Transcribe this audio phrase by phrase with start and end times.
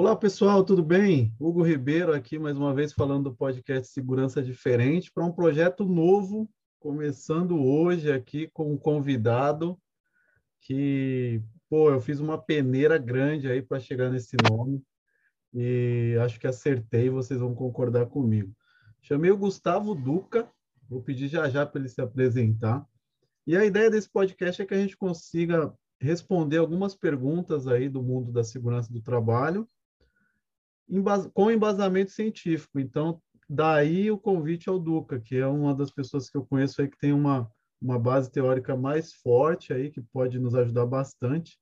[0.00, 1.30] Olá pessoal, tudo bem?
[1.38, 6.48] Hugo Ribeiro aqui mais uma vez falando do podcast Segurança Diferente para um projeto novo,
[6.78, 9.78] começando hoje aqui com um convidado
[10.62, 14.82] que, pô, eu fiz uma peneira grande aí para chegar nesse nome
[15.52, 18.56] e acho que acertei, vocês vão concordar comigo.
[19.02, 20.50] Chamei o Gustavo Duca,
[20.88, 22.86] vou pedir já já para ele se apresentar.
[23.46, 28.02] E a ideia desse podcast é que a gente consiga responder algumas perguntas aí do
[28.02, 29.68] mundo da segurança do trabalho
[31.32, 32.78] com embasamento científico.
[32.80, 36.88] Então, daí o convite ao Duca, que é uma das pessoas que eu conheço aí
[36.88, 41.58] que tem uma, uma base teórica mais forte aí, que pode nos ajudar bastante.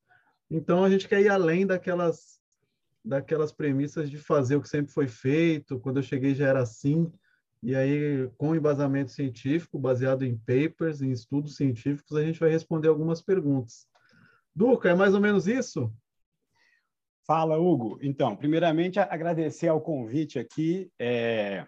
[0.51, 2.41] Então, a gente quer ir além daquelas,
[3.05, 7.11] daquelas premissas de fazer o que sempre foi feito, quando eu cheguei já era assim,
[7.63, 12.89] e aí, com embasamento científico, baseado em papers, em estudos científicos, a gente vai responder
[12.89, 13.87] algumas perguntas.
[14.55, 15.93] Duca, é mais ou menos isso?
[17.29, 17.99] Fala, Hugo.
[18.01, 20.91] Então, primeiramente, agradecer ao convite aqui.
[20.99, 21.67] É,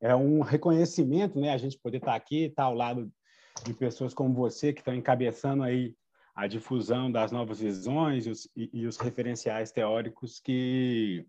[0.00, 1.50] é um reconhecimento, né?
[1.50, 3.12] A gente poder estar aqui, estar ao lado
[3.64, 5.96] de pessoas como você que estão encabeçando aí
[6.32, 11.26] a difusão das novas visões e os, e, e os referenciais teóricos que,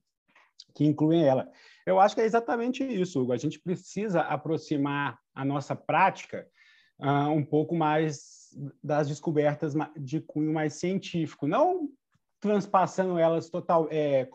[0.75, 1.49] que incluem ela.
[1.87, 3.33] Eu acho que é exatamente isso, Hugo.
[3.33, 6.47] A gente precisa aproximar a nossa prática
[6.99, 8.51] uh, um pouco mais
[8.83, 11.89] das descobertas de cunho mais científico, não
[12.43, 14.29] transpassando elas total, é,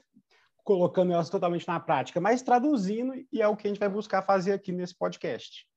[0.65, 4.23] colocando elas totalmente na prática, mas traduzindo, e é o que a gente vai buscar
[4.23, 5.69] fazer aqui nesse podcast.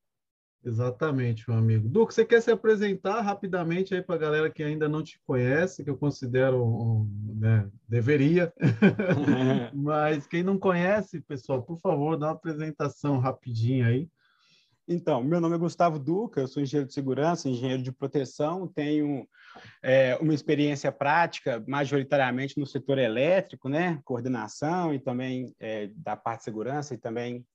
[0.63, 1.89] Exatamente, meu amigo.
[1.89, 5.83] Duque, você quer se apresentar rapidamente aí para a galera que ainda não te conhece,
[5.83, 8.53] que eu considero, né, deveria,
[9.73, 14.07] mas quem não conhece, pessoal, por favor, dá uma apresentação rapidinha aí.
[14.93, 19.25] Então, meu nome é Gustavo Duca, eu sou engenheiro de segurança, engenheiro de proteção, tenho
[19.81, 26.39] é, uma experiência prática majoritariamente no setor elétrico, né, coordenação e também é, da parte
[26.39, 27.45] de segurança e também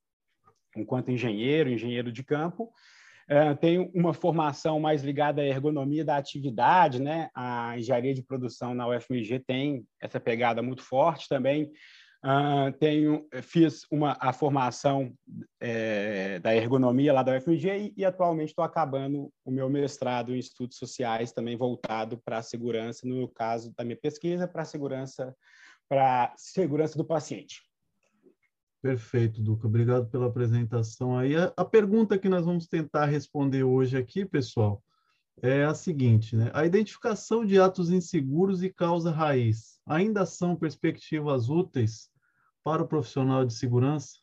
[0.75, 2.73] enquanto engenheiro, engenheiro de campo.
[3.29, 7.29] É, tenho uma formação mais ligada à ergonomia da atividade, né?
[7.35, 11.73] A engenharia de produção na UFMG tem essa pegada muito forte também.
[12.27, 15.17] Uh, tenho, fiz uma, a formação
[15.61, 20.39] é, da ergonomia lá da UFMG e, e atualmente estou acabando o meu mestrado em
[20.41, 25.37] estudos sociais, também voltado para a segurança, no caso da minha pesquisa, para a segurança,
[26.37, 27.63] segurança do paciente.
[28.83, 29.69] Perfeito, Duca.
[29.69, 31.37] Obrigado pela apresentação aí.
[31.37, 34.83] A, a pergunta que nós vamos tentar responder hoje aqui, pessoal,
[35.41, 36.51] é a seguinte, né?
[36.53, 42.11] A identificação de atos inseguros e causa raiz ainda são perspectivas úteis
[42.67, 44.17] para o profissional de segurança?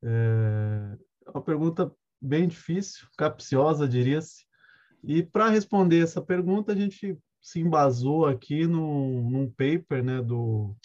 [0.00, 0.96] É
[1.34, 1.90] uma pergunta
[2.22, 4.44] bem difícil, capciosa, diria-se.
[5.02, 10.76] E para responder essa pergunta, a gente se embasou aqui num, num paper né, do,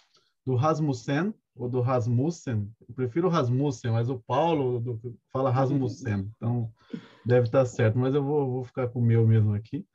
[0.44, 2.68] do Rasmussen, ou do Rasmussen.
[2.88, 6.74] Eu prefiro o Rasmussen, mas o Paulo do, fala Rasmussen, então
[7.24, 9.86] deve estar certo, mas eu vou, vou ficar com o meu mesmo aqui,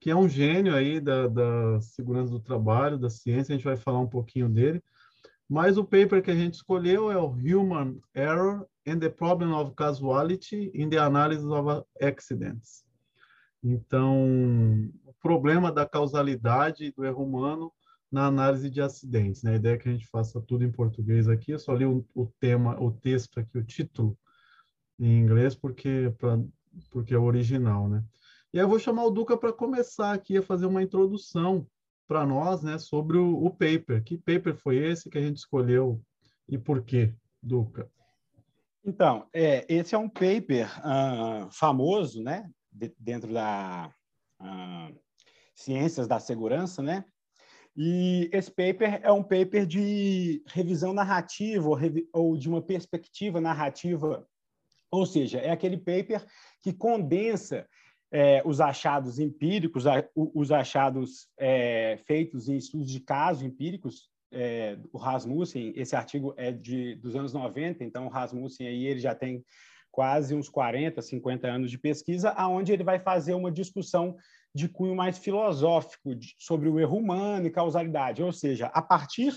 [0.00, 3.76] que é um gênio aí da, da segurança do trabalho, da ciência, a gente vai
[3.76, 4.82] falar um pouquinho dele.
[5.52, 9.74] Mas o paper que a gente escolheu é o Human Error and the Problem of
[9.74, 12.86] Causality in the Analysis of Accidents.
[13.62, 17.70] Então, o problema da causalidade do erro humano
[18.10, 19.42] na análise de acidentes.
[19.42, 19.52] Né?
[19.52, 21.50] A ideia é que a gente faça tudo em português aqui.
[21.50, 24.16] Eu só li o, o tema, o texto aqui, o título
[24.98, 26.42] em inglês, porque, pra,
[26.90, 27.90] porque é o original.
[27.90, 28.02] Né?
[28.54, 31.66] E aí eu vou chamar o Duca para começar aqui a fazer uma introdução
[32.06, 34.02] para nós né, sobre o, o, paper.
[34.02, 36.00] Que paper foi esse que a gente escolheu
[36.48, 37.90] e por quê, Duca?
[38.84, 43.92] Então, é, esse é um paper uh, famoso, né, de, dentro da
[44.40, 45.00] uh,
[45.54, 47.04] ciências da segurança, né,
[47.76, 53.40] e esse paper é um paper de revisão narrativa ou, revi ou de uma perspectiva
[53.40, 54.26] narrativa,
[54.90, 56.24] ou seja, é aquele paper
[56.60, 57.66] que condensa
[58.12, 59.84] é, os achados empíricos,
[60.14, 66.52] os achados é, feitos em estudos de caso empíricos, é, o Rasmussen, esse artigo é
[66.52, 69.42] de, dos anos 90, então o Rasmussen aí ele já tem
[69.90, 74.16] quase uns 40, 50 anos de pesquisa, aonde ele vai fazer uma discussão
[74.54, 79.32] de cunho mais filosófico de, sobre o erro humano e causalidade, ou seja, a partir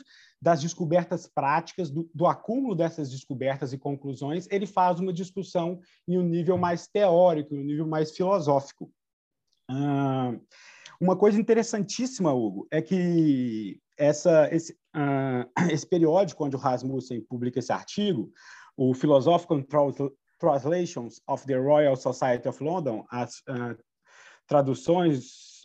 [0.46, 6.20] das descobertas práticas, do, do, acúmulo dessas descobertas e conclusões, ele faz uma discussão em
[6.20, 8.92] um nível mais teórico, em um nível mais filosófico.
[9.68, 10.38] Ah,
[11.02, 17.58] uma coisa interessantíssima, Hugo, é que essa, esse, ah, esse periódico onde o Rasmussen publica
[17.58, 18.32] esse artigo,
[18.78, 19.64] o Philosophical
[20.40, 23.76] Translations of the Royal Society of London, as uh,
[24.46, 25.64] traduções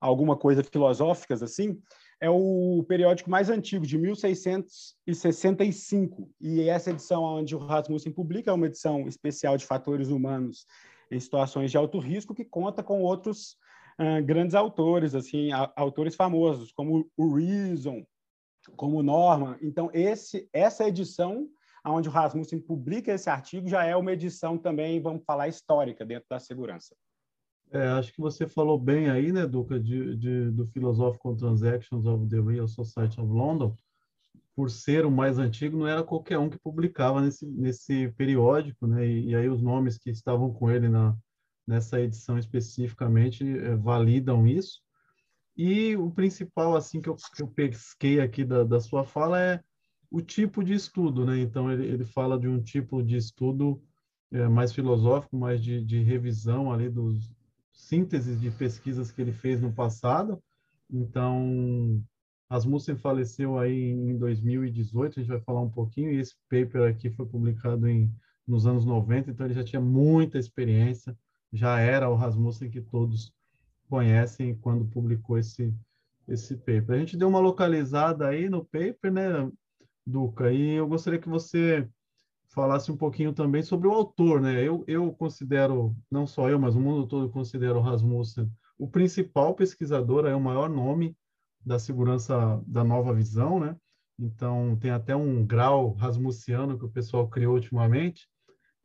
[0.00, 1.82] alguma coisa filosóficas assim,
[2.20, 6.30] é o periódico mais antigo, de 1665.
[6.40, 10.66] E essa edição onde o Rasmussen publica é uma edição especial de fatores humanos
[11.10, 13.56] em situações de alto risco, que conta com outros
[13.98, 18.04] uh, grandes autores, assim, autores famosos, como o Reason,
[18.76, 19.56] como o Norman.
[19.62, 21.48] Então, esse, essa edição
[21.84, 26.26] onde o Rasmussen publica esse artigo já é uma edição também, vamos falar, histórica dentro
[26.28, 26.94] da segurança.
[27.72, 32.28] É, acho que você falou bem aí, né, Duca, de, de, do Philosophical Transactions of
[32.28, 33.76] the Real Society of London.
[34.56, 39.06] Por ser o mais antigo, não era qualquer um que publicava nesse, nesse periódico, né?
[39.06, 41.16] E, e aí os nomes que estavam com ele na,
[41.66, 44.80] nessa edição especificamente é, validam isso.
[45.56, 49.62] E o principal, assim, que eu, que eu pesquei aqui da, da sua fala é
[50.10, 51.38] o tipo de estudo, né?
[51.38, 53.80] Então, ele, ele fala de um tipo de estudo
[54.32, 57.30] é, mais filosófico, mais de, de revisão ali dos,
[57.80, 60.42] sínteses de pesquisas que ele fez no passado.
[60.90, 62.02] Então,
[62.50, 67.08] Rasmussen faleceu aí em 2018, a gente vai falar um pouquinho, e esse paper aqui
[67.10, 68.12] foi publicado em,
[68.46, 71.16] nos anos 90, então ele já tinha muita experiência,
[71.52, 73.32] já era o Rasmussen que todos
[73.88, 75.72] conhecem quando publicou esse,
[76.26, 76.90] esse paper.
[76.90, 79.50] A gente deu uma localizada aí no paper, né,
[80.04, 81.88] Duca, e eu gostaria que você
[82.50, 84.62] falasse um pouquinho também sobre o autor, né?
[84.62, 88.50] Eu, eu considero, não só eu, mas o mundo todo considera o Rasmussen
[88.80, 91.14] o principal pesquisador, é o maior nome
[91.64, 93.76] da segurança da nova visão, né?
[94.18, 98.26] Então, tem até um grau rasmussiano que o pessoal criou ultimamente,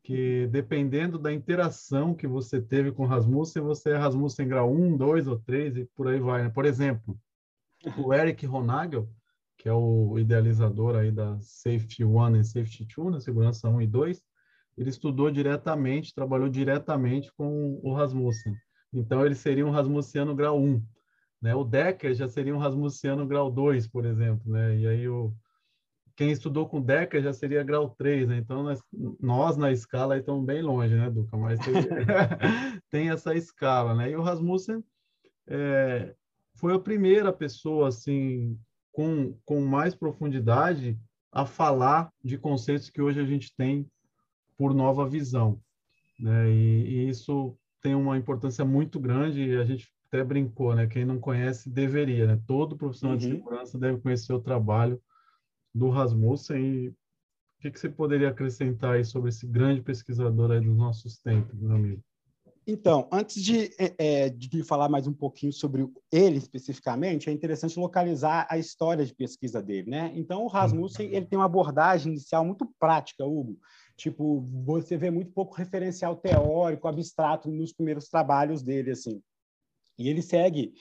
[0.04, 5.28] que dependendo da interação que você teve com Rasmussen, você é Rasmussen grau 1, 2
[5.28, 6.44] ou 3 e por aí vai.
[6.44, 6.50] Né?
[6.50, 7.18] Por exemplo,
[7.98, 9.10] o Eric Ronagel,
[9.66, 13.82] que é o idealizador aí da Safety One e Safety Two, na né, segurança 1
[13.82, 14.22] e 2,
[14.78, 18.54] ele estudou diretamente, trabalhou diretamente com o Rasmussen.
[18.94, 20.84] Então, ele seria um Rasmussiano grau 1.
[21.42, 21.56] Né?
[21.56, 24.52] O Decker já seria um Rasmussiano grau 2, por exemplo.
[24.52, 24.78] Né?
[24.78, 25.34] E aí, o,
[26.16, 28.28] quem estudou com Decker já seria grau 3.
[28.28, 28.38] Né?
[28.38, 28.80] Então, nós,
[29.20, 31.36] nós, na escala estamos bem longe, né, Duca?
[31.36, 31.74] Mas tem,
[32.92, 33.96] tem essa escala.
[33.96, 34.12] Né?
[34.12, 34.84] E o Rasmussen
[35.48, 36.14] é,
[36.56, 38.60] foi a primeira pessoa assim
[38.96, 40.98] com, com mais profundidade
[41.30, 43.86] a falar de conceitos que hoje a gente tem
[44.58, 45.60] por nova visão.
[46.18, 46.50] Né?
[46.50, 50.88] E, e, isso tem uma importância muito grande e a gente até brincou, né?
[50.88, 52.42] Quem não conhece deveria, né?
[52.48, 53.20] Todo profissional uhum.
[53.20, 55.02] de segurança deve conhecer o trabalho
[55.74, 56.96] do Rasmussen e o
[57.60, 61.76] que, que você poderia acrescentar aí sobre esse grande pesquisador aí dos nossos tempos, meu
[61.76, 62.02] amigo?
[62.68, 67.80] Então, antes de, é, é, de falar mais um pouquinho sobre ele especificamente, é interessante
[67.80, 70.12] localizar a história de pesquisa dele, né?
[70.16, 73.60] Então, o Rasmussen ele tem uma abordagem inicial muito prática, Hugo.
[73.96, 79.22] Tipo, você vê muito pouco referencial teórico, abstrato nos primeiros trabalhos dele, assim.
[79.98, 80.74] E ele segue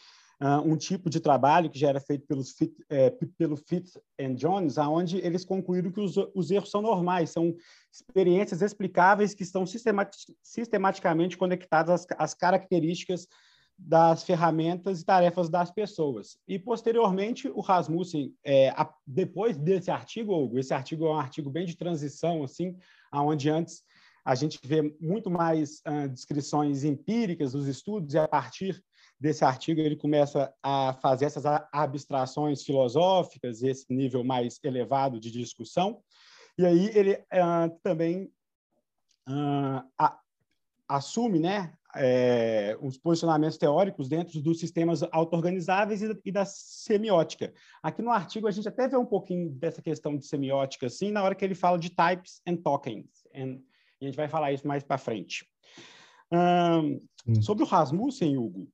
[0.64, 4.78] um tipo de trabalho que já era feito pelos Fit, é, pelo Fitz and Jones,
[4.78, 7.54] aonde eles concluíram que os, os, erros são normais, são
[7.92, 9.64] experiências explicáveis que estão
[10.42, 13.28] sistematicamente conectadas às, às características
[13.76, 16.38] das ferramentas e tarefas das pessoas.
[16.46, 21.66] E, posteriormente, o Rasmussen, é, a, depois desse artigo, esse artigo é um artigo bem
[21.66, 22.76] de transição, assim,
[23.10, 23.82] aonde antes
[24.24, 28.82] a gente vê muito mais uh, descrições empíricas dos estudos e a partir
[29.18, 36.00] desse artigo ele começa a fazer essas abstrações filosóficas, esse nível mais elevado de discussão,
[36.58, 38.24] e aí ele uh, também
[39.28, 40.18] uh, a,
[40.88, 47.52] assume né, é, os posicionamentos teóricos dentro dos sistemas auto-organizáveis e, e, da semiótica.
[47.82, 51.22] Aqui no artigo a gente até vê um pouquinho dessa questão de semiótica, assim, na
[51.22, 53.60] hora que ele fala de types and tokens, and,
[54.00, 55.46] e a gente vai falar isso mais para frente.
[56.32, 57.42] Um, hum.
[57.42, 58.68] Sobre o Rasmussen, Hugo,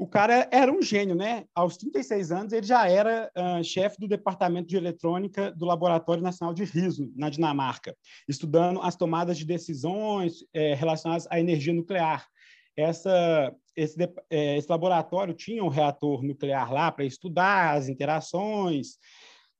[0.00, 1.44] o cara era um gênio, né?
[1.54, 6.54] Aos 36 anos, ele já era uh, chefe do departamento de eletrônica do Laboratório Nacional
[6.54, 7.94] de Riso, na Dinamarca,
[8.26, 12.26] estudando as tomadas de decisões eh, relacionadas à energia nuclear.
[12.74, 18.96] Essa, esse, eh, esse laboratório tinha um reator nuclear lá para estudar as interações.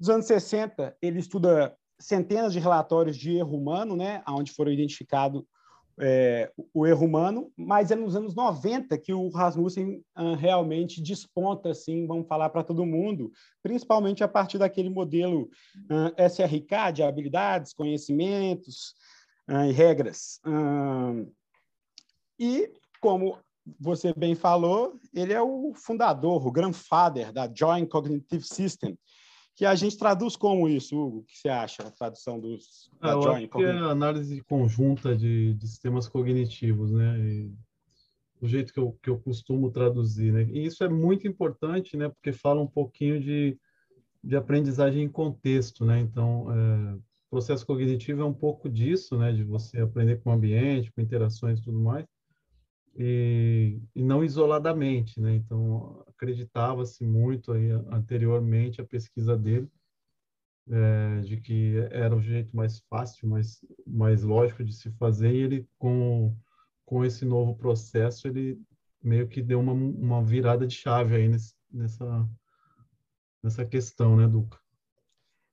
[0.00, 4.22] Nos anos 60, ele estuda centenas de relatórios de erro humano, né?
[4.26, 5.42] onde foram identificados
[6.00, 11.70] é, o erro humano, mas é nos anos 90 que o Rasmussen uh, realmente desponta,
[11.70, 13.30] assim, vamos falar para todo mundo,
[13.62, 18.94] principalmente a partir daquele modelo uh, ah, SRK de habilidades, conhecimentos
[19.48, 20.40] uh, e regras.
[22.38, 23.38] e, como
[23.78, 28.98] você bem falou, ele é o fundador, o grandfather da Joint Cognitive System,
[29.56, 31.18] que a gente traduz como isso, Hugo?
[31.18, 35.54] O que você acha, a tradução dos ah, eu acho que é análise conjunta de,
[35.54, 37.18] de sistemas cognitivos, né?
[37.18, 37.52] E
[38.40, 40.44] o jeito que eu, que eu costumo traduzir, né?
[40.44, 42.08] E isso é muito importante, né?
[42.08, 43.58] Porque fala um pouquinho de,
[44.24, 46.00] de aprendizagem em contexto, né?
[46.00, 46.98] Então, é,
[47.30, 49.30] processo cognitivo é um pouco disso, né?
[49.32, 52.06] De você aprender com o ambiente, com interações e tudo mais,
[52.96, 55.34] e, e não isoladamente, né?
[55.34, 59.68] Então, acreditava-se muito aí anteriormente a pesquisa dele,
[60.68, 65.42] é, de que era o jeito mais fácil, mais, mais lógico de se fazer, e
[65.42, 66.36] ele, com
[66.90, 68.60] com esse novo processo, ele
[69.00, 72.28] meio que deu uma, uma virada de chave aí nesse, nessa,
[73.40, 74.58] nessa questão, né, Duca?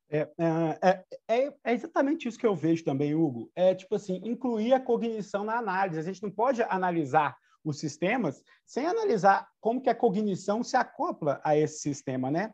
[0.10, 3.52] É, é, é, é, exatamente isso que eu vejo também, Hugo.
[3.56, 6.00] É tipo assim, incluir a cognição na análise.
[6.00, 11.42] A gente não pode analisar os sistemas sem analisar como que a cognição se acopla
[11.44, 12.54] a esse sistema, né?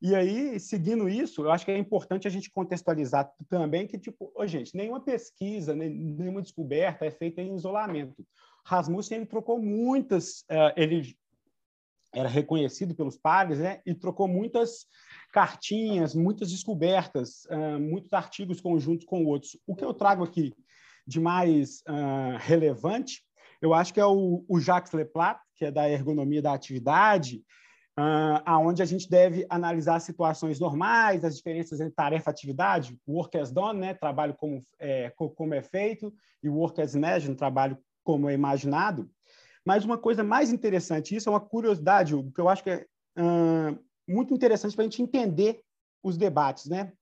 [0.00, 4.30] E aí, seguindo isso, eu acho que é importante a gente contextualizar também que, tipo,
[4.34, 8.26] oh, gente, nenhuma pesquisa, nenhuma descoberta é feita em isolamento.
[8.66, 10.44] Rasmussen ele trocou muitas,
[10.76, 11.16] ele
[12.14, 13.80] era reconhecido pelos pares, né?
[13.84, 14.86] E trocou muitas
[15.32, 19.58] cartinhas, muitas descobertas, uh, muitos artigos conjuntos com outros.
[19.66, 20.54] O que eu trago aqui
[21.06, 23.22] de mais uh, relevante,
[23.60, 27.42] eu acho que é o, o Jacques Leplat, que é da ergonomia da atividade,
[27.98, 33.36] uh, aonde a gente deve analisar situações normais, as diferenças entre tarefa e atividade, work
[33.36, 38.28] as done, né, trabalho como é, como é feito, e work as imagined, trabalho como
[38.28, 39.10] é imaginado.
[39.64, 42.86] Mas uma coisa mais interessante, isso é uma curiosidade, que eu acho que é
[43.18, 45.60] uh, muito interessante para a gente entender
[46.02, 46.92] os debates, né?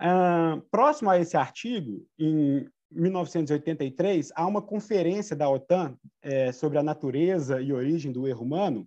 [0.00, 6.82] Uh, próximo a esse artigo, em 1983, há uma conferência da OTAN é, sobre a
[6.82, 8.86] natureza e origem do erro humano,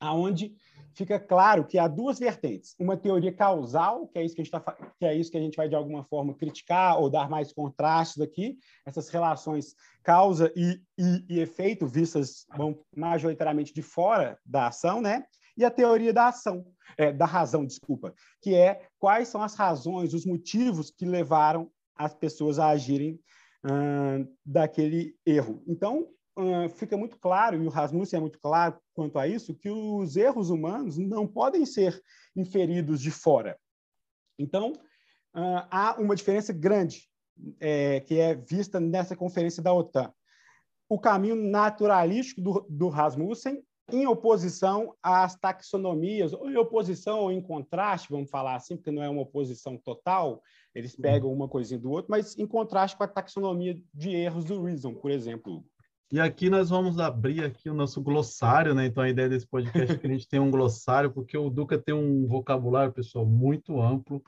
[0.00, 0.54] aonde
[0.94, 4.52] fica claro que há duas vertentes: uma teoria causal, que é isso que a gente
[4.52, 4.60] tá,
[4.98, 8.20] que é isso que a gente vai de alguma forma criticar ou dar mais contrastes
[8.20, 12.46] aqui, essas relações causa e, e, e efeito vistas
[12.94, 15.24] majoritariamente de fora da ação, né?
[15.56, 16.64] E a teoria da ação,
[16.96, 22.14] é, da razão, desculpa, que é quais são as razões, os motivos que levaram as
[22.14, 23.20] pessoas a agirem
[23.64, 25.62] hum, daquele erro.
[25.66, 26.08] Então,
[26.76, 30.50] fica muito claro, e o Rasmussen é muito claro quanto a isso, que os erros
[30.50, 32.00] humanos não podem ser
[32.34, 33.58] inferidos de fora.
[34.38, 34.72] Então,
[35.34, 37.08] há uma diferença grande
[37.60, 40.12] é, que é vista nessa conferência da OTAN.
[40.88, 47.42] O caminho naturalístico do, do Rasmussen em oposição às taxonomias, ou em oposição ou em
[47.42, 50.42] contraste, vamos falar assim, porque não é uma oposição total,
[50.74, 54.62] eles pegam uma coisinha do outro, mas em contraste com a taxonomia de erros do
[54.62, 55.64] Reason, por exemplo.
[56.12, 58.84] E aqui nós vamos abrir aqui o nosso glossário, né?
[58.84, 61.78] Então a ideia desse podcast é que a gente tem um glossário, porque o Duca
[61.78, 64.22] tem um vocabulário, pessoal, muito amplo.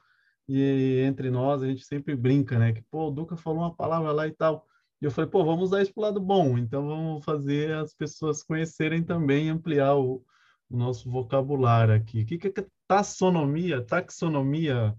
[0.49, 2.73] E entre nós a gente sempre brinca, né?
[2.73, 4.67] Que, pô, o Duca falou uma palavra lá e tal.
[4.99, 6.57] E eu falei, pô, vamos usar isso para o lado bom.
[6.57, 10.25] Então vamos fazer as pessoas conhecerem também, ampliar o,
[10.71, 12.23] o nosso vocabulário aqui.
[12.23, 13.85] O que, que é taxonomia?
[13.85, 14.97] Taxonomia?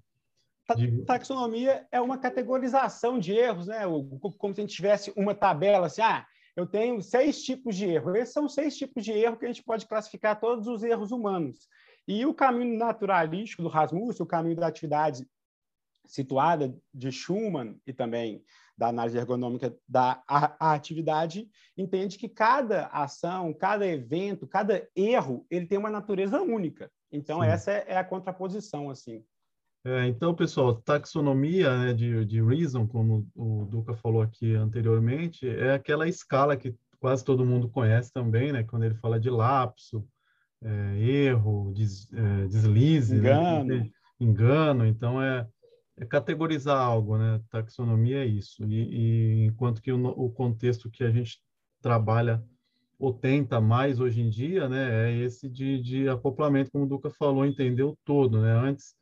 [1.08, 3.80] Taxonomia é uma categorização de erros, né?
[4.38, 8.16] Como se a gente tivesse uma tabela assim, ah, eu tenho seis tipos de erro.
[8.16, 11.68] Esses são seis tipos de erro que a gente pode classificar todos os erros humanos.
[12.08, 15.28] E o caminho naturalístico do Rasmussen, o caminho da atividade
[16.06, 18.44] situada de Schumann e também
[18.78, 20.22] da análise ergonômica da
[20.60, 26.92] atividade, entende que cada ação, cada evento, cada erro, ele tem uma natureza única.
[27.12, 27.48] Então, Sim.
[27.48, 29.26] essa é, é a contraposição, assim.
[29.86, 35.74] É, então, pessoal, taxonomia né, de, de Reason, como o Duca falou aqui anteriormente, é
[35.74, 38.64] aquela escala que quase todo mundo conhece também, né?
[38.64, 40.04] Quando ele fala de lapso,
[40.64, 43.76] é, erro, des, é, deslize, né, engano.
[43.76, 43.92] Né?
[44.20, 44.86] engano.
[44.88, 45.48] Então, é,
[45.98, 47.40] é, categorizar algo, né?
[47.52, 48.66] Taxonomia é isso.
[48.66, 51.38] E, e enquanto que o, o, contexto que a gente
[51.80, 52.44] trabalha
[52.98, 55.12] ou tenta mais hoje em dia, né?
[55.12, 58.52] É esse de, de acoplamento, como o Duca falou, entendeu todo, né?
[58.52, 58.96] Antes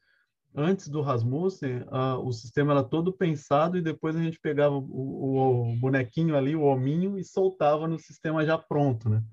[0.56, 1.86] antes do Rasmussen,
[2.24, 6.64] o sistema era todo pensado e depois a gente pegava o, o, bonequinho ali, o
[6.64, 9.24] hominho, e soltava no sistema já pronto, né?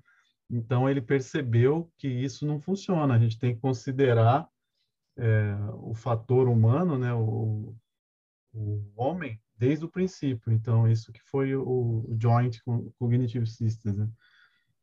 [0.49, 3.13] Então ele percebeu que isso não funciona.
[3.13, 4.47] A gente tem que considerar
[5.17, 7.13] é, o fator humano, né?
[7.13, 7.73] O,
[8.53, 10.51] o, homem desde o princípio.
[10.51, 12.59] Então isso que foi o, o Joint
[12.99, 13.97] Cognitive Systems.
[13.97, 14.09] Né?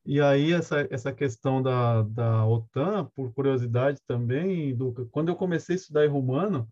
[0.08, 5.74] E aí, essa, essa questão da, da OTAN, por curiosidade também, Duca, quando eu comecei
[5.74, 6.66] a estudar erro humano,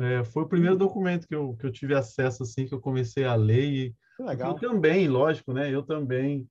[0.00, 3.24] é, foi o primeiro documento que eu, que eu tive acesso, assim, que eu comecei
[3.24, 3.94] a ler.
[4.18, 4.52] E legal.
[4.52, 5.70] Eu também, lógico, né?
[5.70, 6.48] Eu também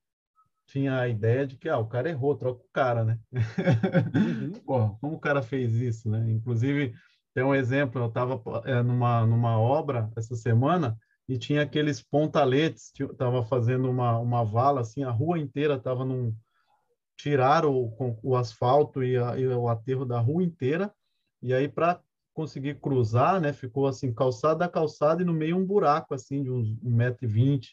[0.68, 3.20] tinha a ideia de que, ah, o cara errou, troca o cara, né?
[3.34, 4.52] Uhum.
[4.64, 6.24] Pô, como o cara fez isso, né?
[6.30, 6.94] Inclusive,
[7.34, 10.96] tem um exemplo, eu estava é, numa, numa obra essa semana,
[11.28, 16.36] e tinha aqueles pontaletes, estava fazendo uma, uma vala, assim, a rua inteira estava num...
[17.18, 20.92] Tiraram o, o asfalto e, a, e o aterro da rua inteira,
[21.42, 22.02] e aí para
[22.34, 26.50] conseguir cruzar, né, ficou assim, calçada a calçada e no meio um buraco, assim, de
[26.50, 27.68] uns 1,20m,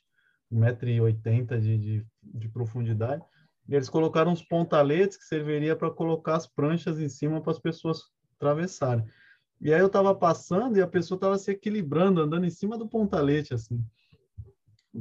[0.53, 3.23] 1,80m de, de, de profundidade.
[3.69, 7.59] E eles colocaram uns pontaletes que serviria para colocar as pranchas em cima para as
[7.59, 8.03] pessoas
[8.37, 9.05] atravessarem.
[9.61, 12.89] E aí eu estava passando e a pessoa estava se equilibrando, andando em cima do
[12.89, 13.85] pontalete, assim.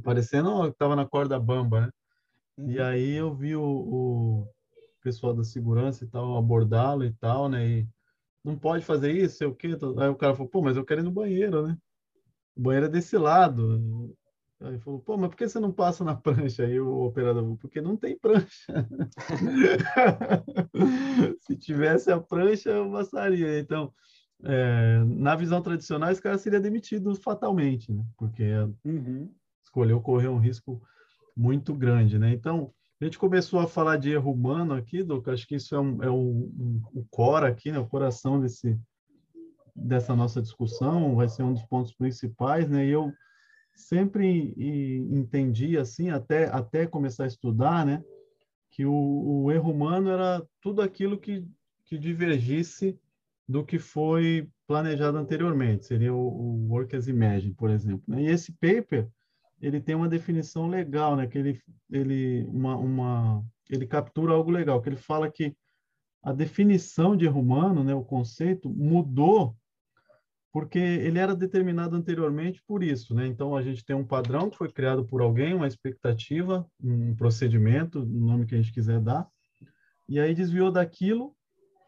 [0.04, 1.90] Parecendo que estava na corda bamba, né?
[2.58, 2.72] Uhum.
[2.72, 4.48] E aí eu vi o, o,
[5.02, 7.68] pessoal da segurança e tal abordá-lo e tal, né?
[7.68, 7.88] E
[8.44, 9.78] não pode fazer isso, sei o quê.
[10.00, 11.78] Aí o cara falou, pô, mas eu quero ir no banheiro, né?
[12.56, 14.16] O banheiro é desse lado.
[14.60, 16.64] Aí falou, pô, mas por que você não passa na prancha?
[16.64, 18.48] Aí o operador falou, porque não tem prancha.
[21.42, 23.60] Se tivesse a prancha, eu passaria.
[23.60, 23.94] Então,
[24.44, 28.06] é, na visão tradicional, esse cara seria demitido fatalmente, né?
[28.18, 28.44] Porque
[28.86, 29.32] uhum.
[29.64, 30.82] escolheu correr um risco
[31.36, 32.32] muito grande, né?
[32.32, 35.80] Então, a gente começou a falar de erro humano aqui, Doc, acho que isso é,
[35.80, 37.80] um, é um, um, o core aqui, né?
[37.80, 38.80] O coração desse,
[39.76, 42.86] dessa nossa discussão, vai ser um dos pontos principais, né?
[42.86, 43.12] E eu
[43.76, 44.54] sempre
[45.12, 48.04] entendi, assim, até, até começar a estudar, né?
[48.72, 51.46] Que o, o erro humano era tudo aquilo que,
[51.86, 53.00] que divergisse
[53.48, 58.04] do que foi planejado anteriormente, seria o, o Work as Imagine, por exemplo.
[58.08, 58.24] Né?
[58.24, 59.08] E esse paper,
[59.62, 61.26] ele tem uma definição legal, né?
[61.26, 65.56] Que ele, ele, uma, uma, ele captura algo legal, que ele fala que
[66.22, 69.56] a definição de erro humano, né, o conceito, mudou
[70.52, 73.28] porque ele era determinado anteriormente por isso, né?
[73.28, 78.02] Então a gente tem um padrão que foi criado por alguém, uma expectativa, um procedimento,
[78.02, 79.30] o nome que a gente quiser dar,
[80.10, 81.37] e aí desviou daquilo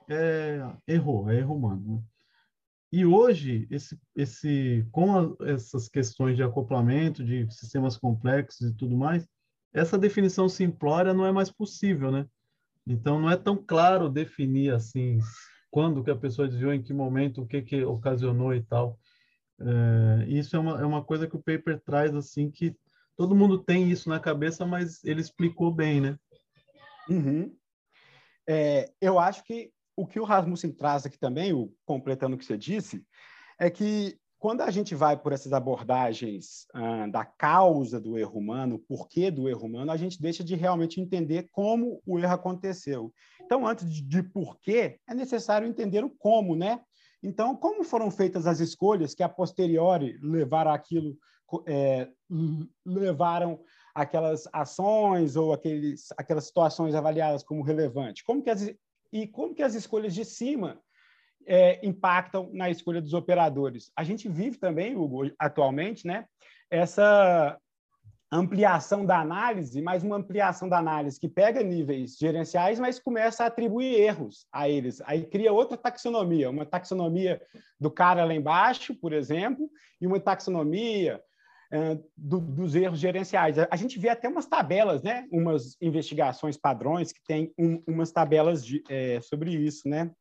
[0.10, 1.96] é, errou, é erro humano.
[1.96, 2.04] Né?
[2.92, 8.98] E hoje, esse, esse, com a, essas questões de acoplamento, de sistemas complexos e tudo
[8.98, 9.28] mais,
[9.72, 12.26] essa definição simplória não é mais possível, né?
[12.88, 15.20] Então, não é tão claro definir, assim,
[15.70, 18.98] quando que a pessoa desviou, em que momento, o que que ocasionou e tal.
[19.60, 22.76] É, isso é uma, é uma coisa que o paper traz, assim, que
[23.16, 26.18] todo mundo tem isso na cabeça, mas ele explicou bem, né?
[27.08, 27.56] Uhum.
[28.48, 32.46] É, eu acho que o que o Rasmussen traz aqui também, o, completando o que
[32.46, 33.04] você disse,
[33.60, 38.76] é que quando a gente vai por essas abordagens ah, da causa do erro humano,
[38.76, 43.14] o porquê do erro humano, a gente deixa de realmente entender como o erro aconteceu.
[43.42, 46.80] Então, antes de, de porquê, é necessário entender o como, né?
[47.22, 51.18] Então, como foram feitas as escolhas que a posteriori levaram aquilo,
[51.68, 52.08] é,
[52.86, 53.60] levaram
[53.94, 58.24] aquelas ações ou aqueles, aquelas situações avaliadas como relevante?
[58.24, 58.72] Como que as
[59.12, 60.80] e como que as escolhas de cima
[61.46, 63.92] é, impactam na escolha dos operadores.
[63.96, 66.26] A gente vive também, Hugo, atualmente, né,
[66.70, 67.58] essa
[68.32, 73.48] ampliação da análise, mais uma ampliação da análise que pega níveis gerenciais, mas começa a
[73.48, 75.02] atribuir erros a eles.
[75.06, 77.42] Aí cria outra taxonomia, uma taxonomia
[77.80, 79.68] do cara lá embaixo, por exemplo,
[80.00, 81.20] e uma taxonomia
[82.18, 83.58] do, dos erros gerenciais.
[83.60, 85.28] A gente vê até umas tabelas, né?
[85.32, 89.88] umas investigações padrões que tem um, umas tabelas de, é, sobre isso.
[89.88, 90.12] Né?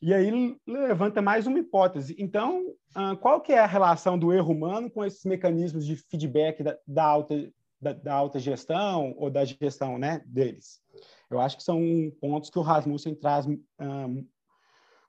[0.00, 2.14] E aí levanta mais uma hipótese.
[2.18, 2.72] Então,
[3.20, 7.04] qual que é a relação do erro humano com esses mecanismos de feedback da, da
[7.04, 10.80] alta, da, da, alta gestão ou da gestão né, deles?
[11.28, 11.80] Eu acho que são
[12.20, 14.26] pontos que o Rasmussen traz um,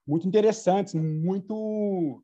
[0.06, 2.24] muito interessantes, muito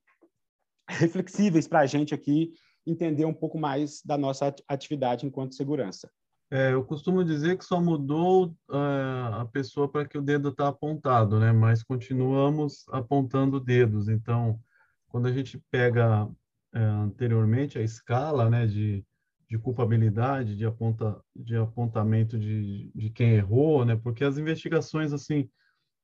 [0.89, 2.51] reflexíveis para a gente aqui
[2.86, 6.10] entender um pouco mais da nossa atividade enquanto segurança.
[6.52, 10.67] É, eu costumo dizer que só mudou uh, a pessoa para que o dedo está
[10.67, 11.52] apontado, né?
[11.52, 14.08] Mas continuamos apontando dedos.
[14.08, 14.60] Então,
[15.08, 16.30] quando a gente pega
[16.74, 19.04] é, anteriormente a escala, né, de,
[19.50, 23.95] de culpabilidade, de, aponta, de apontamento de, de quem errou, né?
[23.95, 25.50] Porque as investigações, assim,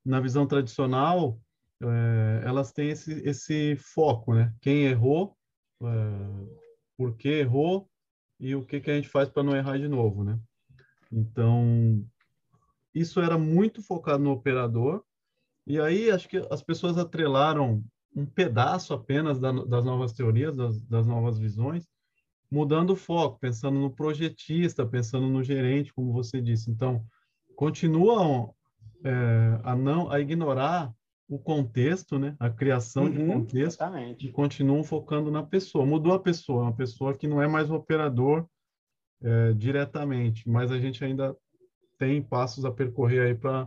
[0.04, 1.40] na visão tradicional,
[1.84, 4.52] é, elas têm esse, esse foco, né?
[4.60, 5.38] Quem errou,
[7.02, 7.90] por que errou
[8.40, 10.40] e o que, que a gente faz para não errar de novo, né?
[11.12, 12.06] Então,
[12.94, 15.04] isso era muito focado no operador,
[15.66, 17.84] e aí acho que as pessoas atrelaram
[18.16, 21.88] um pedaço apenas da, das novas teorias, das, das, novas visões,
[22.52, 26.70] mudando o foco, pensando no projetista, pensando no gerente, como você disse.
[26.70, 27.04] Então,
[27.56, 28.54] continuam
[29.04, 30.94] é, a não a ignorar
[31.32, 32.36] o contexto, né?
[32.38, 34.28] A criação uhum, de contexto exatamente.
[34.28, 35.86] e continuam focando na pessoa.
[35.86, 38.46] Mudou a pessoa, uma pessoa que não é mais o operador
[39.24, 41.34] é, diretamente, mas a gente ainda
[41.98, 43.66] tem passos a percorrer aí para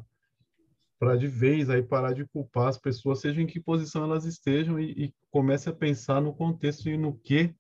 [0.99, 4.79] para de vez aí parar de culpar as pessoas, seja em que posição elas estejam
[4.79, 7.55] e, e comece a pensar no contexto e no que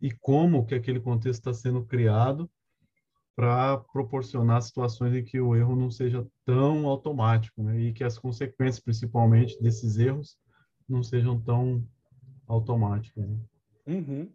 [0.00, 2.50] e como que aquele contexto está sendo criado
[3.40, 7.80] para proporcionar situações em que o erro não seja tão automático, né?
[7.80, 10.36] E que as consequências, principalmente, desses erros
[10.86, 11.82] não sejam tão
[12.46, 13.26] automáticas.
[13.26, 13.38] Né?
[13.86, 14.30] Uhum.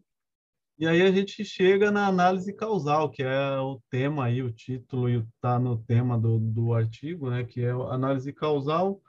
[0.79, 5.07] E aí a gente chega na análise causal, que é o tema aí, o título
[5.07, 7.43] e está no tema do, do artigo, né?
[7.43, 8.99] Que é análise causal.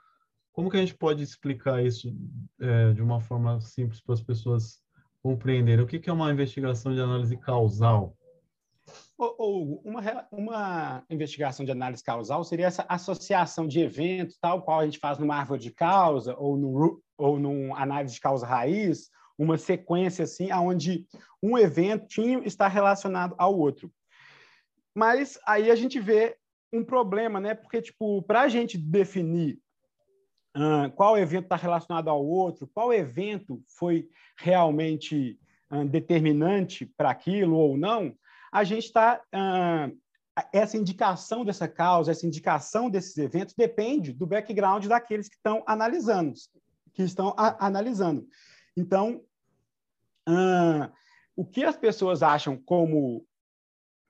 [0.53, 2.15] Como que a gente pode explicar isso
[2.59, 4.79] é, de uma forma simples para as pessoas
[5.23, 5.83] compreenderem?
[5.83, 8.15] O que, que é uma investigação de análise causal?
[9.17, 14.85] Ou, uma, uma investigação de análise causal seria essa associação de eventos, tal qual a
[14.85, 19.57] gente faz numa árvore de causa ou no ou num análise de causa raiz, uma
[19.57, 21.07] sequência assim, onde
[21.41, 23.91] um eventinho está relacionado ao outro.
[24.93, 26.37] Mas aí a gente vê
[26.71, 27.55] um problema, né?
[27.55, 29.59] Porque tipo, para a gente definir
[30.55, 35.39] uh, qual evento está relacionado ao outro, qual evento foi realmente
[35.71, 38.15] uh, determinante para aquilo ou não,
[38.51, 39.21] a gente está.
[39.33, 39.97] Uh,
[40.53, 46.33] essa indicação dessa causa, essa indicação desses eventos depende do background daqueles que estão analisando,
[46.93, 48.27] que estão analisando.
[48.75, 49.23] Então,
[50.29, 50.91] uh,
[51.35, 53.25] o que as pessoas acham como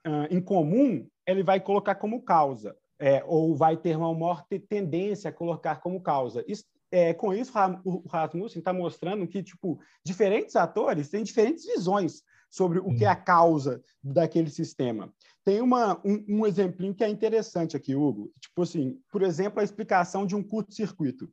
[0.06, 5.34] uh, incomum, ele vai colocar como causa, é, ou vai ter uma maior tendência a
[5.34, 6.44] colocar como causa.
[6.48, 12.24] Isso, é, com isso, o Rasmussen está mostrando que tipo diferentes atores têm diferentes visões
[12.50, 15.14] sobre o que é a causa daquele sistema.
[15.44, 18.32] Tem uma, um, um exemplinho que é interessante aqui, Hugo.
[18.40, 21.30] Tipo assim, por exemplo, a explicação de um curto-circuito.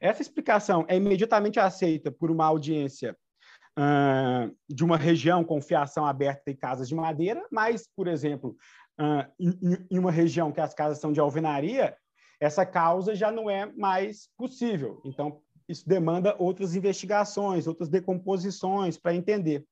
[0.00, 3.16] Essa explicação é imediatamente aceita por uma audiência
[3.78, 8.56] uh, de uma região com fiação aberta e casas de madeira, mas, por exemplo,
[9.00, 11.96] uh, em, em uma região que as casas são de alvenaria,
[12.40, 15.00] essa causa já não é mais possível.
[15.04, 19.64] Então, isso demanda outras investigações, outras decomposições para entender.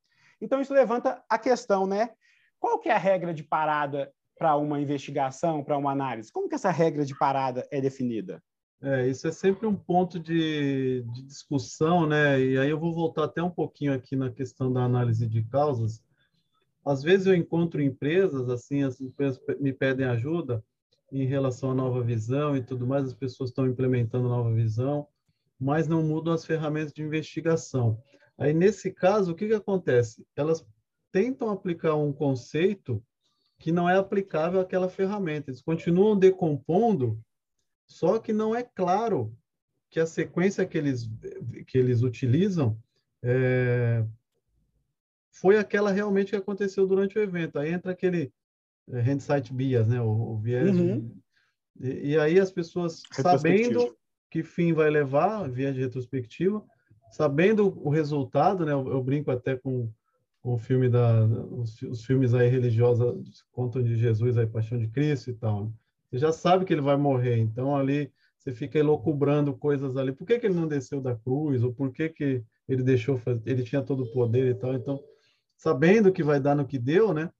[0.43, 2.11] Então, isso levanta a questão, né?
[2.59, 6.33] Qual que é a regra de parada para uma investigação, para uma análise?
[6.33, 8.43] Como que essa regra de parada é definida?
[8.83, 12.41] É, isso é sempre um ponto de, de, discussão, né?
[12.41, 16.03] E aí eu vou voltar até um pouquinho aqui na questão da análise de causas.
[16.85, 20.65] Às vezes eu encontro empresas, assim, as empresas me pedem ajuda
[21.13, 25.07] em relação à nova visão e tudo mais, as pessoas estão implementando nova visão,
[25.61, 28.03] mas não mudam as ferramentas de investigação.
[28.39, 30.27] Aí, nesse caso, o que, que acontece?
[30.35, 30.65] Elas
[31.11, 33.05] tentam aplicar um conceito
[33.59, 35.51] que não é aplicável àquela ferramenta.
[35.51, 37.21] Eles continuam decompondo,
[37.87, 39.37] só que não é claro
[39.91, 41.09] que a sequência que eles,
[41.67, 42.77] que eles utilizam
[43.23, 44.05] é,
[45.31, 47.59] foi aquela realmente que aconteceu durante o evento.
[47.59, 48.33] Aí entra aquele
[48.91, 50.01] é, hindsight bias, né?
[50.01, 50.77] o, o viés.
[50.77, 51.15] Uhum.
[51.79, 53.97] E, e, aí as pessoas, sabendo
[54.31, 56.65] que fim vai levar, via de retrospectiva,
[57.13, 58.73] sabendo o resultado, né?
[58.73, 59.89] Eu, eu brinco até com,
[60.41, 64.89] com o filme da os, os, filmes aí religiosos contam de Jesus aí Paixão de
[64.89, 65.67] Cristo e tal.
[65.67, 65.73] Né?
[66.11, 70.11] Você já sabe que ele vai morrer, então ali você fica elocubrando coisas ali.
[70.11, 71.63] Por que, que ele não desceu da cruz?
[71.63, 73.43] Ou por que, que ele deixou fazer?
[73.47, 74.75] Ele tinha todo o poder e tal.
[74.75, 75.01] Então,
[75.57, 77.31] sabendo que vai dar no que deu, né?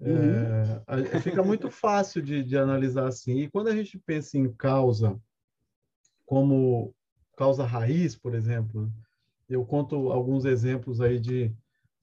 [0.00, 0.86] Uhum.
[0.86, 3.40] É, fica muito fácil de, de analisar assim.
[3.40, 5.20] E quando a gente pensa em causa
[6.24, 6.94] como
[7.36, 8.90] causa raiz, por exemplo,
[9.48, 11.52] eu conto alguns exemplos aí de,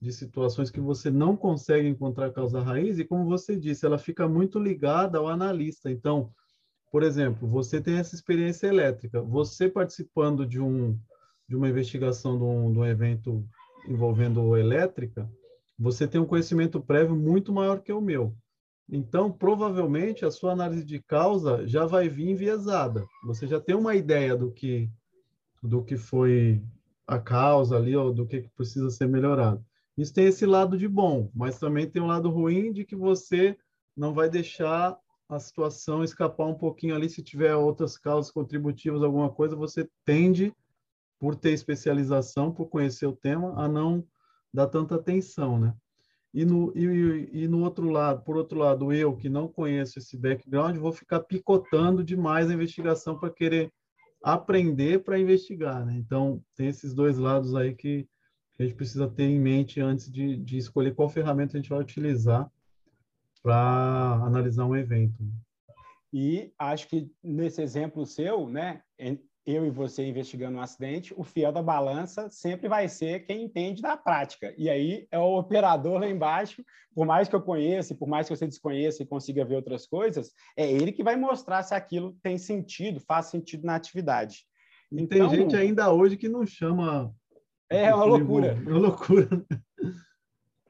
[0.00, 4.28] de situações que você não consegue encontrar causa raiz e, como você disse, ela fica
[4.28, 5.90] muito ligada ao analista.
[5.90, 6.32] Então,
[6.90, 10.98] por exemplo, você tem essa experiência elétrica, você participando de, um,
[11.48, 13.46] de uma investigação de um, de um evento
[13.88, 15.30] envolvendo elétrica,
[15.78, 18.34] você tem um conhecimento prévio muito maior que o meu.
[18.88, 23.04] Então, provavelmente, a sua análise de causa já vai vir enviesada.
[23.24, 24.88] Você já tem uma ideia do que,
[25.62, 26.62] do que foi
[27.06, 29.64] a causa ali, ou do que precisa ser melhorado.
[29.96, 33.56] Isso tem esse lado de bom, mas também tem um lado ruim de que você
[33.96, 37.08] não vai deixar a situação escapar um pouquinho ali.
[37.08, 40.52] Se tiver outras causas contributivas, alguma coisa, você tende,
[41.18, 44.06] por ter especialização, por conhecer o tema, a não
[44.52, 45.74] dar tanta atenção, né?
[46.34, 50.18] E no, e, e no outro lado, por outro lado, eu que não conheço esse
[50.18, 53.72] background, vou ficar picotando demais a investigação para querer
[54.26, 55.94] aprender para investigar, né?
[55.96, 58.08] Então, tem esses dois lados aí que,
[58.58, 61.78] a gente precisa ter em mente antes de, de escolher qual ferramenta a gente vai
[61.78, 62.50] utilizar
[63.42, 65.22] para analisar um evento.
[66.10, 68.82] E acho que nesse exemplo seu, né,
[69.46, 73.80] eu e você investigando um acidente, o fiel da balança sempre vai ser quem entende
[73.80, 74.52] da prática.
[74.58, 78.36] E aí é o operador lá embaixo, por mais que eu conheça, por mais que
[78.36, 82.36] você desconheça e consiga ver outras coisas, é ele que vai mostrar se aquilo tem
[82.36, 84.44] sentido, faz sentido na atividade.
[84.90, 87.14] E então, tem gente ainda hoje que não chama.
[87.70, 88.48] É uma loucura.
[88.48, 89.28] É uma loucura.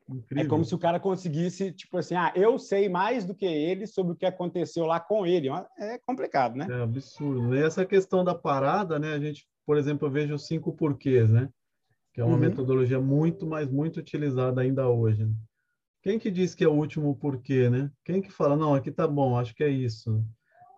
[0.09, 0.45] Incrível.
[0.45, 3.87] É como se o cara conseguisse, tipo assim, ah, eu sei mais do que ele
[3.87, 5.49] sobre o que aconteceu lá com ele.
[5.79, 6.67] É complicado, né?
[6.71, 7.55] É absurdo.
[7.55, 9.15] E essa questão da parada, né?
[9.15, 11.49] A gente, por exemplo, eu vejo os cinco porquês, né?
[12.13, 12.41] Que é uma uhum.
[12.41, 15.25] metodologia muito, mas muito utilizada ainda hoje.
[15.25, 15.35] Né?
[16.03, 17.91] Quem que diz que é o último porquê, né?
[18.05, 20.25] Quem que fala, não, aqui tá bom, acho que é isso.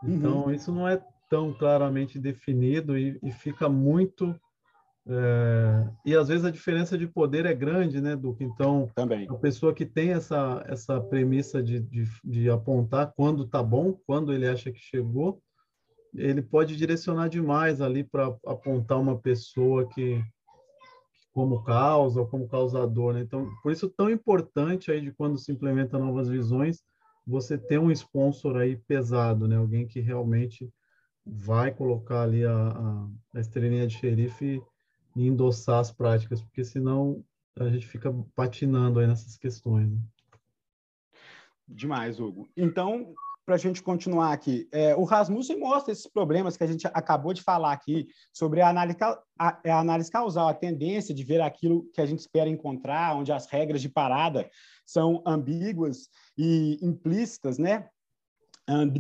[0.03, 0.51] Então, uhum.
[0.51, 4.35] isso não é tão claramente definido e, e fica muito
[5.11, 8.45] é, e às vezes a diferença de poder é grande, né, Duque?
[8.45, 9.27] Então, Também.
[9.31, 14.35] a pessoa que tem essa, essa premissa de, de, de apontar quando está bom, quando
[14.35, 15.41] ele acha que chegou,
[16.15, 20.23] ele pode direcionar demais ali para apontar uma pessoa que
[21.33, 23.21] como causa ou como causador, né?
[23.21, 26.83] Então, por isso tão importante aí de quando se implementa novas visões,
[27.27, 29.57] você ter um sponsor aí pesado, né?
[29.57, 30.69] Alguém que realmente
[31.25, 34.61] vai colocar ali a, a, a estrelinha de xerife
[35.19, 37.25] e endossar as práticas, porque senão
[37.59, 39.91] a gente fica patinando aí nessas questões.
[39.91, 39.99] Né?
[41.67, 42.49] Demais, Hugo.
[42.57, 43.13] Então,
[43.45, 47.35] para a gente continuar aqui, é, o Rasmussen mostra esses problemas que a gente acabou
[47.35, 48.97] de falar aqui sobre a análise,
[49.37, 53.33] a, a análise causal, a tendência de ver aquilo que a gente espera encontrar, onde
[53.33, 54.49] as regras de parada
[54.87, 57.89] são ambíguas e implícitas, né?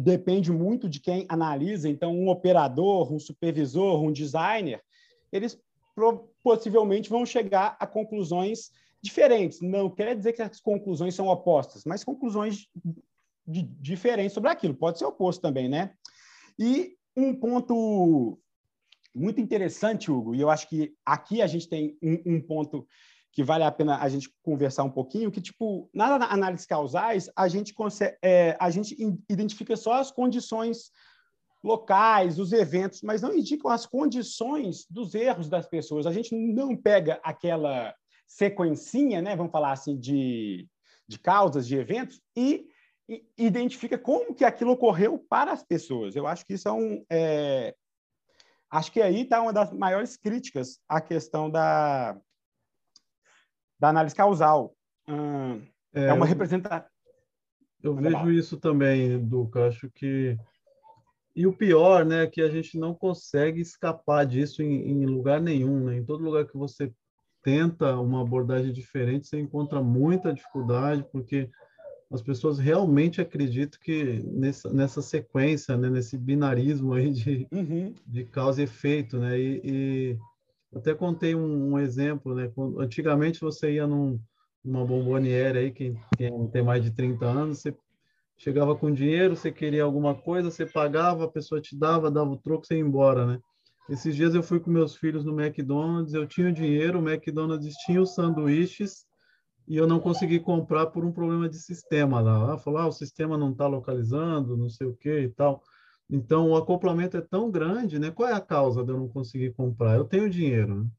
[0.00, 1.88] depende muito de quem analisa.
[1.88, 4.82] Então, um operador, um supervisor, um designer,
[5.30, 5.60] eles
[6.42, 8.70] possivelmente vão chegar a conclusões
[9.02, 9.60] diferentes.
[9.60, 12.66] Não quer dizer que as conclusões são opostas, mas conclusões
[13.46, 14.74] diferentes sobre aquilo.
[14.74, 15.92] Pode ser oposto também, né?
[16.58, 18.38] E um ponto
[19.14, 22.86] muito interessante, Hugo, e eu acho que aqui a gente tem um, um ponto
[23.32, 27.46] que vale a pena a gente conversar um pouquinho, que, tipo, na análise causais, a
[27.46, 28.96] gente, consegue, é, a gente
[29.28, 30.90] identifica só as condições
[31.62, 36.06] locais, os eventos, mas não indicam as condições dos erros das pessoas.
[36.06, 37.94] A gente não pega aquela
[38.26, 40.68] sequencinha, né, vamos falar assim, de,
[41.06, 42.68] de causas, de eventos, e,
[43.08, 46.14] e identifica como que aquilo ocorreu para as pessoas.
[46.14, 47.04] Eu acho que isso é um...
[47.10, 47.74] É...
[48.70, 52.20] Acho que aí está uma das maiores críticas à questão da,
[53.80, 54.76] da análise causal.
[55.08, 55.62] Hum,
[55.94, 56.86] é, é, uma representação...
[57.82, 59.68] Eu vejo isso também, Duca.
[59.68, 60.36] Acho que
[61.38, 65.40] e o pior, né, é que a gente não consegue escapar disso em, em lugar
[65.40, 65.96] nenhum, né?
[65.96, 66.92] Em todo lugar que você
[67.44, 71.48] tenta uma abordagem diferente, você encontra muita dificuldade, porque
[72.10, 77.94] as pessoas realmente acreditam que nessa, nessa sequência, né, nesse binarismo aí de, uhum.
[78.04, 79.38] de causa e efeito, né?
[79.38, 80.18] E, e
[80.74, 82.50] até contei um, um, exemplo, né?
[82.78, 84.18] Antigamente você ia num,
[84.64, 87.72] numa bomboniere aí, quem, quem tem mais de 30 anos, você
[88.38, 92.38] chegava com dinheiro, você queria alguma coisa, você pagava, a pessoa te dava, dava o
[92.38, 93.40] troco, você ia embora, né?
[93.90, 97.74] Esses dias eu fui com meus filhos no McDonald's, eu tinha o dinheiro, o McDonald's
[97.86, 99.06] tinha os sanduíches
[99.66, 102.54] e eu não consegui comprar por um problema de sistema lá.
[102.54, 105.62] Ah, falou, ah, o sistema não está localizando, não sei o que e tal.
[106.08, 108.10] Então, o acoplamento é tão grande, né?
[108.10, 109.96] Qual é a causa de eu não conseguir comprar?
[109.96, 110.90] Eu tenho dinheiro, né?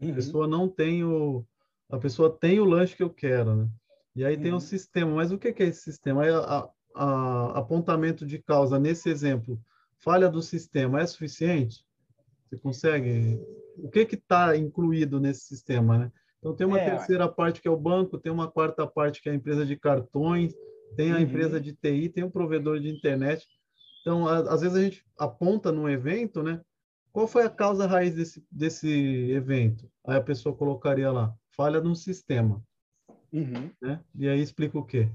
[0.00, 0.10] Uhum.
[0.10, 1.44] A pessoa não tem o...
[1.88, 3.68] A pessoa tem o lanche que eu quero, né?
[4.14, 4.60] E aí tem um uhum.
[4.60, 6.22] sistema, mas o que é esse sistema?
[6.22, 9.60] Aí, a, a, apontamento de causa nesse exemplo,
[9.98, 11.84] falha do sistema é suficiente?
[12.48, 13.40] Você consegue?
[13.78, 16.12] O que está incluído nesse sistema, né?
[16.38, 19.28] Então tem uma é, terceira parte que é o banco, tem uma quarta parte que
[19.28, 20.54] é a empresa de cartões,
[20.96, 21.20] tem a uhum.
[21.20, 23.46] empresa de TI, tem o provedor de internet.
[24.00, 26.60] Então, a, às vezes a gente aponta num evento, né?
[27.12, 28.88] Qual foi a causa raiz desse, desse
[29.32, 29.90] evento?
[30.06, 32.62] Aí a pessoa colocaria lá, falha no sistema.
[33.32, 33.70] Uhum.
[33.80, 34.00] Né?
[34.14, 35.08] E aí explica o quê?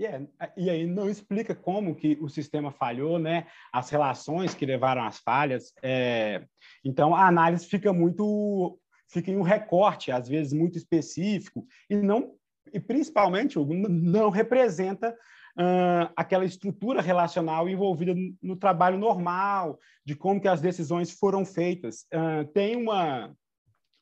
[0.00, 0.26] Yeah.
[0.40, 3.46] É, e aí não explica como que o sistema falhou, né?
[3.72, 5.72] As relações que levaram às falhas.
[5.82, 6.44] É...
[6.84, 12.34] Então a análise fica muito, fica em um recorte, às vezes muito específico e não
[12.72, 20.48] e principalmente não representa uh, aquela estrutura relacional envolvida no, trabalho normal, de como que
[20.48, 22.06] as decisões foram feitas.
[22.12, 23.34] Uh, tem uma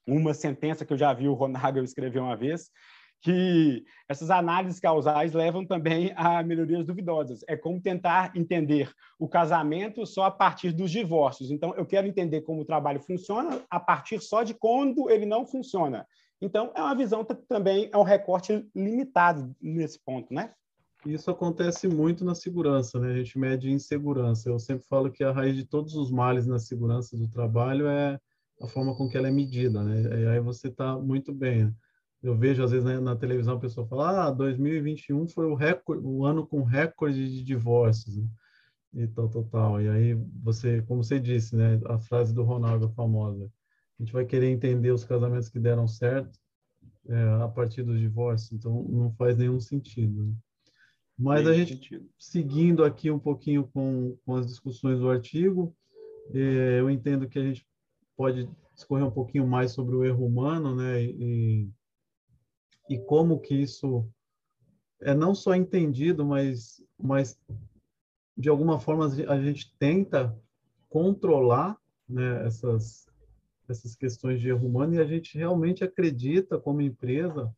[0.07, 2.71] uma sentença que eu já vi o Ronagel escrever uma vez,
[3.21, 7.45] que essas análises causais levam também a melhorias duvidosas.
[7.47, 11.51] É como tentar entender o casamento só a partir dos divórcios.
[11.51, 15.47] Então, eu quero entender como o trabalho funciona a partir só de quando ele não
[15.47, 16.07] funciona.
[16.41, 20.53] Então, é uma visão também, é um recorte limitado nesse ponto, né?
[21.05, 23.13] Isso acontece muito na segurança, né?
[23.13, 24.49] A gente mede insegurança.
[24.49, 28.19] Eu sempre falo que a raiz de todos os males na segurança do trabalho é
[28.61, 30.23] a forma com que ela é medida, né?
[30.23, 31.75] E aí você está muito bem.
[32.23, 36.05] Eu vejo às vezes né, na televisão a pessoa falar, ah, 2021 foi o recorde,
[36.05, 38.29] o ano com recorde de divórcios, né?
[38.95, 39.81] e tal, tal, tal.
[39.81, 43.51] E aí você, como você disse, né, a frase do Ronaldo famosa,
[43.99, 46.39] a gente vai querer entender os casamentos que deram certo,
[47.09, 50.25] é, a partir do divórcio, então não faz nenhum sentido.
[50.25, 50.35] Né?
[51.19, 52.09] Mas a gente, sentido.
[52.19, 55.75] seguindo aqui um pouquinho com, com as discussões do artigo,
[56.33, 57.67] é, eu entendo que a gente
[58.17, 61.69] pode discorrer um pouquinho mais sobre o erro humano, né, e,
[62.91, 64.05] e como que isso
[65.01, 67.41] é não só entendido, mas, mas
[68.37, 70.37] de alguma forma a gente tenta
[70.89, 73.07] controlar né, essas,
[73.69, 77.55] essas questões de erro humano e a gente realmente acredita como empresa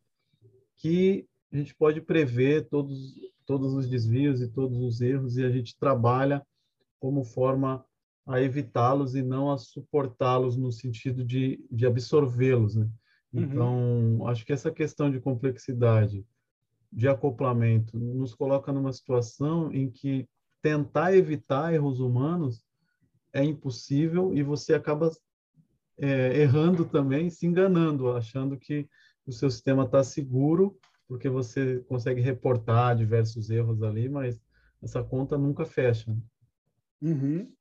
[0.76, 3.14] que a gente pode prever todos,
[3.46, 6.46] todos os desvios e todos os erros e a gente trabalha
[7.00, 7.82] como forma
[8.26, 12.76] a evitá-los e não a suportá-los no sentido de, de absorvê-los.
[12.76, 12.86] Né?
[13.32, 13.42] Uhum.
[13.42, 16.26] Então, acho que essa questão de complexidade,
[16.92, 20.28] de acoplamento, nos coloca numa situação em que
[20.60, 22.64] tentar evitar erros humanos
[23.32, 25.10] é impossível e você acaba
[25.98, 28.88] é, errando também, se enganando, achando que
[29.26, 34.40] o seu sistema está seguro, porque você consegue reportar diversos erros ali, mas
[34.82, 36.14] essa conta nunca fecha.
[37.00, 37.52] Uhum.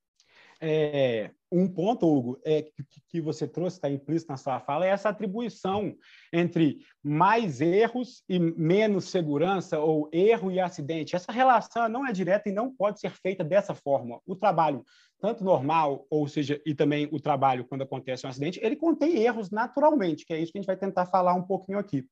[0.64, 4.90] É, um ponto, Hugo, é, que, que você trouxe, está implícito na sua fala, é
[4.90, 5.96] essa atribuição
[6.32, 11.16] entre mais erros e menos segurança, ou erro e acidente.
[11.16, 14.22] Essa relação não é direta e não pode ser feita dessa forma.
[14.26, 14.86] O trabalho,
[15.20, 19.50] tanto normal, ou seja, e também o trabalho quando acontece um acidente, ele contém erros
[19.50, 22.06] naturalmente, que é isso que a gente vai tentar falar um pouquinho aqui.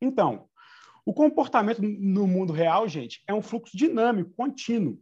[0.00, 0.46] Então,
[1.04, 4.98] o comportamento no mundo real, gente, é um fluxo dinâmico, contínuo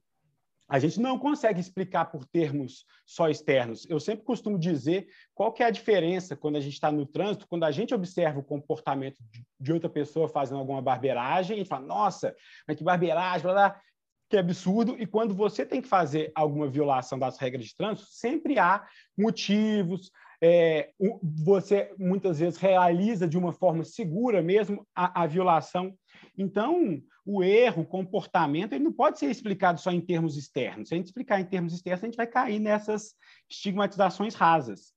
[0.68, 3.86] a gente não consegue explicar por termos só externos.
[3.88, 7.48] Eu sempre costumo dizer qual que é a diferença quando a gente está no trânsito,
[7.48, 9.16] quando a gente observa o comportamento
[9.58, 13.80] de outra pessoa fazendo alguma barbeiragem e fala, nossa, mas que barbeiragem, blá, blá,
[14.28, 14.96] que absurdo.
[14.98, 20.10] E quando você tem que fazer alguma violação das regras de trânsito, sempre há motivos,
[20.40, 20.90] é,
[21.22, 25.94] você muitas vezes realiza de uma forma segura mesmo a, a violação.
[26.36, 27.00] Então,
[27.30, 30.88] o erro, o comportamento, ele não pode ser explicado só em termos externos.
[30.88, 33.14] Se a gente explicar em termos externos, a gente vai cair nessas
[33.50, 34.94] estigmatizações rasas.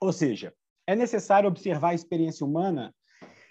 [0.00, 0.54] Ou seja,
[0.86, 2.94] é necessário observar a experiência humana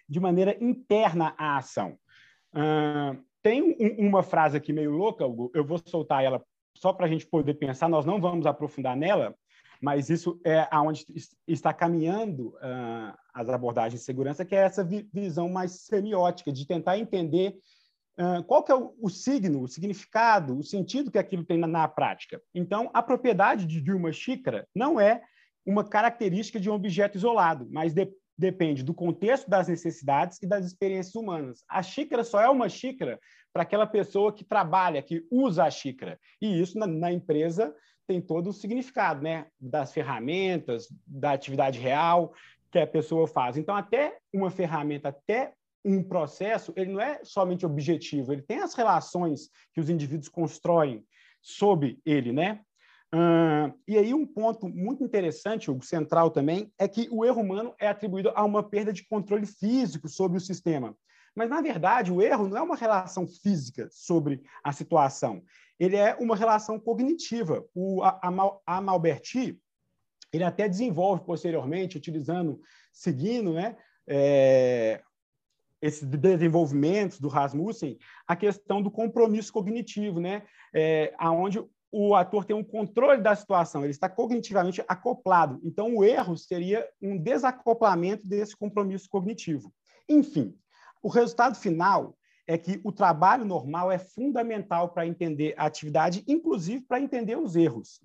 [0.07, 1.99] de maneira interna à ação.
[2.53, 6.41] Uh, tem um, uma frase aqui meio louca, Hugo, eu vou soltar ela
[6.77, 9.35] só para a gente poder pensar, nós não vamos aprofundar nela,
[9.81, 11.05] mas isso é aonde
[11.45, 16.65] está caminhando uh, as abordagens de segurança, que é essa vi visão mais semiótica, de
[16.65, 17.53] tentar entender
[18.47, 22.41] qual que é o, signo, o significado, o sentido que aquilo tem na, na prática.
[22.53, 25.21] Então, a propriedade de, de, uma xícara não é
[25.65, 30.65] uma característica de um objeto isolado, mas de, depende do contexto das necessidades e das
[30.65, 31.63] experiências humanas.
[31.69, 33.19] A xícara só é uma xícara
[33.53, 36.19] para aquela pessoa que trabalha, que usa a xícara.
[36.41, 37.75] E isso na, na empresa
[38.07, 39.47] tem todo o significado, né?
[39.59, 42.33] Das ferramentas, da atividade real
[42.71, 43.57] que a pessoa faz.
[43.57, 45.53] Então, até uma ferramenta, até
[45.87, 51.05] um processo, ele não é somente objetivo, ele tem as relações que os indivíduos constroem
[51.41, 52.61] sob ele, né?
[53.13, 57.73] Uh, e aí um ponto muito interessante, o central também, é que o erro humano
[57.79, 60.95] é atribuído a uma perda de controle físico sobre o sistema.
[61.33, 65.43] Mas, na verdade, o erro não é uma relação física sobre a situação
[65.79, 67.65] ele é uma relação cognitiva.
[67.73, 68.01] O
[68.65, 69.59] Amalberti,
[70.33, 72.59] ele até desenvolve posteriormente, utilizando,
[72.91, 75.01] seguindo né, é,
[75.87, 77.97] esses desenvolvimentos do Rasmussen,
[78.27, 83.83] a questão do compromisso cognitivo, né, é, onde o ator tem um controle da situação,
[83.83, 85.59] ele está cognitivamente acoplado.
[85.63, 89.73] Então, o erro seria um desacoplamento desse compromisso cognitivo.
[90.09, 90.53] Enfim,
[91.01, 96.81] o resultado final é que o trabalho normal é fundamental para entender a atividade, inclusive
[96.81, 98.01] para entender os erros.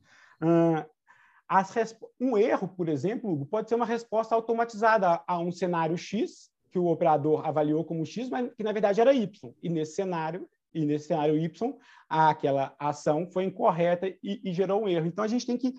[2.20, 6.86] um erro, por exemplo, pode ser uma resposta automatizada a um cenário X, que o
[6.86, 9.52] operador avaliou como X, mas que na verdade era Y.
[9.62, 11.74] E nesse cenário, e nesse cenário Y,
[12.08, 15.06] aquela ação foi incorreta e, e gerou um erro.
[15.06, 15.74] Então a gente tem que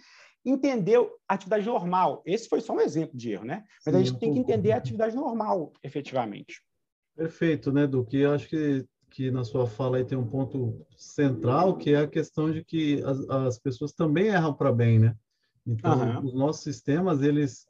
[0.46, 2.22] entender a atividade normal.
[2.26, 3.64] Esse foi só um exemplo de erro, né?
[3.86, 6.62] Mas Sim, a gente tem que entender a atividade normal, efetivamente.
[7.16, 8.18] Perfeito, né, Duque?
[8.18, 12.08] Eu acho que, que na sua fala aí tem um ponto central, que é a
[12.08, 15.16] questão de que as, as pessoas também erram para bem, né?
[15.66, 16.26] Então, uhum.
[16.26, 17.66] os nossos sistemas, eles,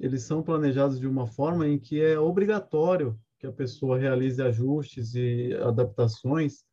[0.00, 5.14] eles são planejados de uma forma em que é obrigatório que a pessoa realize ajustes
[5.14, 6.64] e adaptações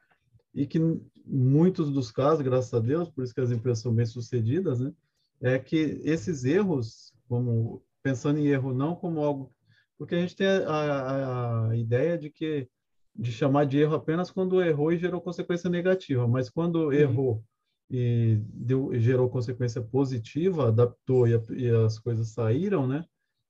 [0.53, 0.79] e que
[1.25, 4.93] muitos dos casos, graças a Deus, por isso que as empresas são bem sucedidas, né?
[5.41, 9.55] É que esses erros, como pensando em erro não como algo
[9.97, 12.67] porque a gente tem a, a, a, ideia de que
[13.15, 16.91] de chamar de erro apenas quando errou e gerou consequência negativa, mas quando uhum.
[16.91, 17.43] errou
[17.89, 23.05] e deu, gerou consequência positiva, adaptou e, e, as coisas saíram, né?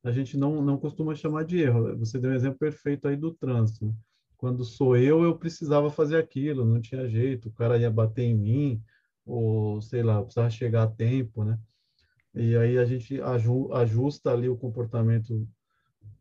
[0.05, 1.97] A gente não, não costuma chamar de erro.
[1.97, 3.93] Você deu um exemplo perfeito aí do trânsito.
[4.37, 8.35] Quando sou eu, eu precisava fazer aquilo, não tinha jeito, o cara ia bater em
[8.35, 8.83] mim,
[9.25, 11.57] ou sei lá, precisava chegar a tempo, né?
[12.35, 13.19] E aí a gente
[13.73, 15.47] ajusta ali o comportamento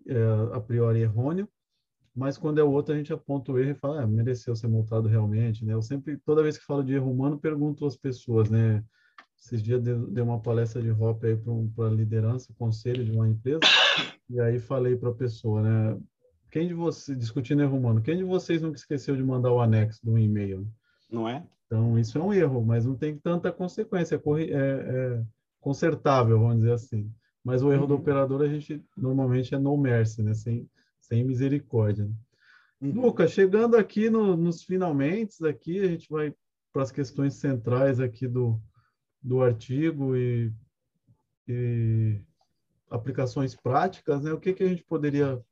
[0.06, 0.16] é,
[0.54, 1.46] a priori errôneo,
[2.16, 4.68] mas quando é o outro a gente aponta o erro e fala, ah, mereceu ser
[4.68, 5.74] multado realmente, né?
[5.74, 8.82] Eu sempre, toda vez que falo de erro humano, pergunto às pessoas, né?
[9.38, 13.60] Esses dias dei uma palestra de HOP aí para a liderança, conselho de uma empresa,
[14.30, 16.00] e aí falei para a pessoa, né?
[16.50, 20.00] Quem de vocês, discutindo erro humano, quem de vocês nunca esqueceu de mandar o anexo
[20.02, 20.66] de um e-mail?
[21.10, 21.44] Não é?
[21.66, 25.24] Então, isso é um erro, mas não tem tanta consequência, é, é
[25.60, 27.10] consertável, vamos dizer assim.
[27.42, 27.88] Mas o erro uhum.
[27.88, 30.32] do operador, a gente normalmente é no mercy, né?
[30.32, 30.68] Sem,
[31.00, 32.04] sem misericórdia.
[32.04, 32.14] Né?
[32.80, 33.02] Uhum.
[33.02, 36.34] Lucas, chegando aqui no, nos finalmente, aqui a gente vai
[36.72, 38.60] para as questões centrais aqui do,
[39.24, 40.52] do artigo e,
[41.48, 42.20] e
[42.90, 44.30] aplicações práticas, né?
[44.32, 45.42] O que, que a gente poderia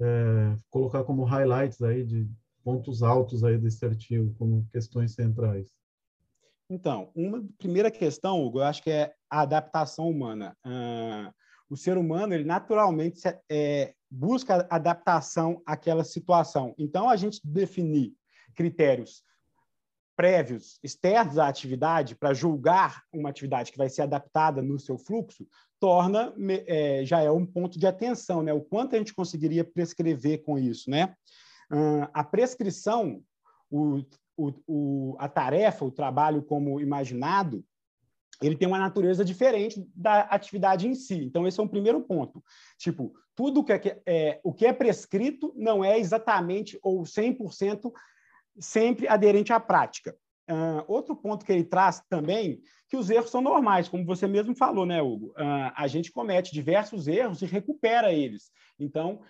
[0.00, 2.30] é, colocar como highlights aí de
[2.62, 5.74] pontos altos aí desse artigo, como questões centrais?
[6.70, 10.56] Então, uma primeira questão, Hugo, eu acho que é a adaptação humana.
[10.64, 11.34] Uh,
[11.68, 13.20] o ser humano, ele naturalmente
[13.50, 16.74] é, busca adaptação àquela situação.
[16.78, 18.14] Então, a gente definir
[18.54, 19.22] critérios
[20.16, 25.46] prévios, externos à atividade, para julgar uma atividade que vai ser adaptada no seu fluxo,
[25.80, 26.34] torna
[26.66, 28.52] é, já é um ponto de atenção, né?
[28.52, 31.14] O quanto a gente conseguiria prescrever com isso, né?
[31.70, 33.22] Uh, a prescrição,
[33.70, 34.02] o,
[34.36, 37.64] o, o, a tarefa, o trabalho como imaginado,
[38.42, 41.24] ele tem uma natureza diferente da atividade em si.
[41.24, 42.42] Então, esse é um primeiro ponto.
[42.78, 47.92] Tipo, tudo que é, é o que é prescrito não é exatamente ou 100%
[48.58, 50.16] sempre aderente à prática.
[50.50, 54.54] Uh, outro ponto que ele traz também, que os erros são normais, como você mesmo
[54.54, 55.28] falou, né, Hugo?
[55.28, 58.50] Uh, a gente comete diversos erros e recupera eles.
[58.78, 59.22] Então,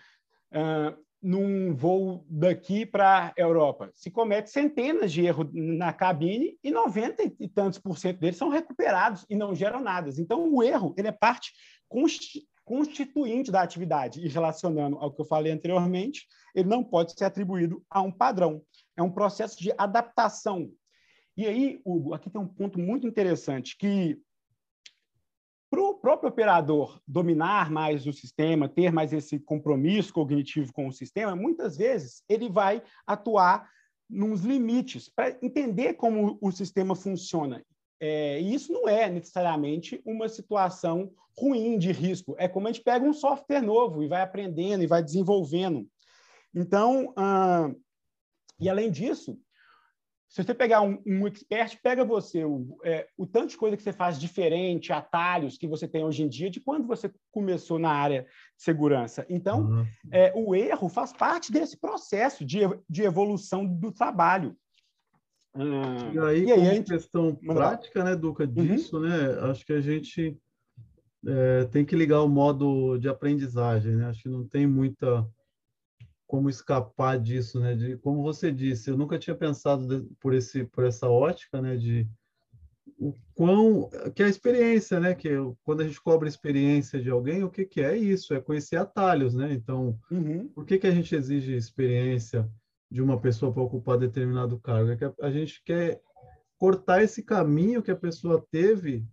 [0.52, 6.70] uh, num voo daqui para a Europa, se comete centenas de erros na cabine e
[6.70, 10.10] 90 e tantos por cento deles são recuperados e não geram nada.
[10.18, 11.52] Então, o erro ele é parte
[12.64, 17.82] constituinte da atividade e relacionando ao que eu falei anteriormente, ele não pode ser atribuído
[17.88, 18.62] a um padrão
[18.96, 20.70] é um processo de adaptação.
[21.36, 24.18] E aí, Hugo, aqui tem um ponto muito interessante, que
[25.70, 30.92] para o próprio operador dominar mais o sistema, ter mais esse compromisso cognitivo com o
[30.92, 33.68] sistema, muitas vezes ele vai atuar
[34.08, 37.64] nos limites para entender como o sistema funciona.
[37.98, 42.36] É, e isso não é necessariamente uma situação ruim de risco.
[42.38, 45.88] É como a gente pega um software novo e vai aprendendo e vai desenvolvendo.
[46.54, 47.12] Então,
[48.60, 49.38] e, além disso,
[50.28, 53.82] se você pegar um, um expert, pega você, o, é, o tanto de coisa que
[53.82, 57.90] você faz diferente, atalhos que você tem hoje em dia, de quando você começou na
[57.90, 58.22] área
[58.56, 59.24] de segurança.
[59.28, 59.86] Então, uhum.
[60.10, 64.56] é, o erro faz parte desse processo de, de evolução do trabalho.
[65.54, 66.90] Hum, e aí, e aí gente...
[66.90, 68.50] questão prática, né, Duca, uhum.
[68.50, 69.02] disso, uhum.
[69.02, 70.36] né, acho que a gente
[71.26, 74.06] é, tem que ligar o modo de aprendizagem, né?
[74.06, 75.24] Acho que não tem muita
[76.34, 77.76] como escapar disso, né?
[77.76, 81.76] De como você disse, eu nunca tinha pensado de, por esse por essa ótica, né?
[81.76, 82.08] De
[82.98, 85.14] o quão que é a experiência, né?
[85.14, 85.28] Que
[85.62, 88.34] quando a gente cobra experiência de alguém, o que que é isso?
[88.34, 89.52] É conhecer atalhos, né?
[89.52, 90.48] Então, uhum.
[90.48, 92.50] por que que a gente exige experiência
[92.90, 94.90] de uma pessoa para ocupar determinado cargo?
[94.90, 96.00] É que a, a gente quer
[96.58, 99.06] cortar esse caminho que a pessoa teve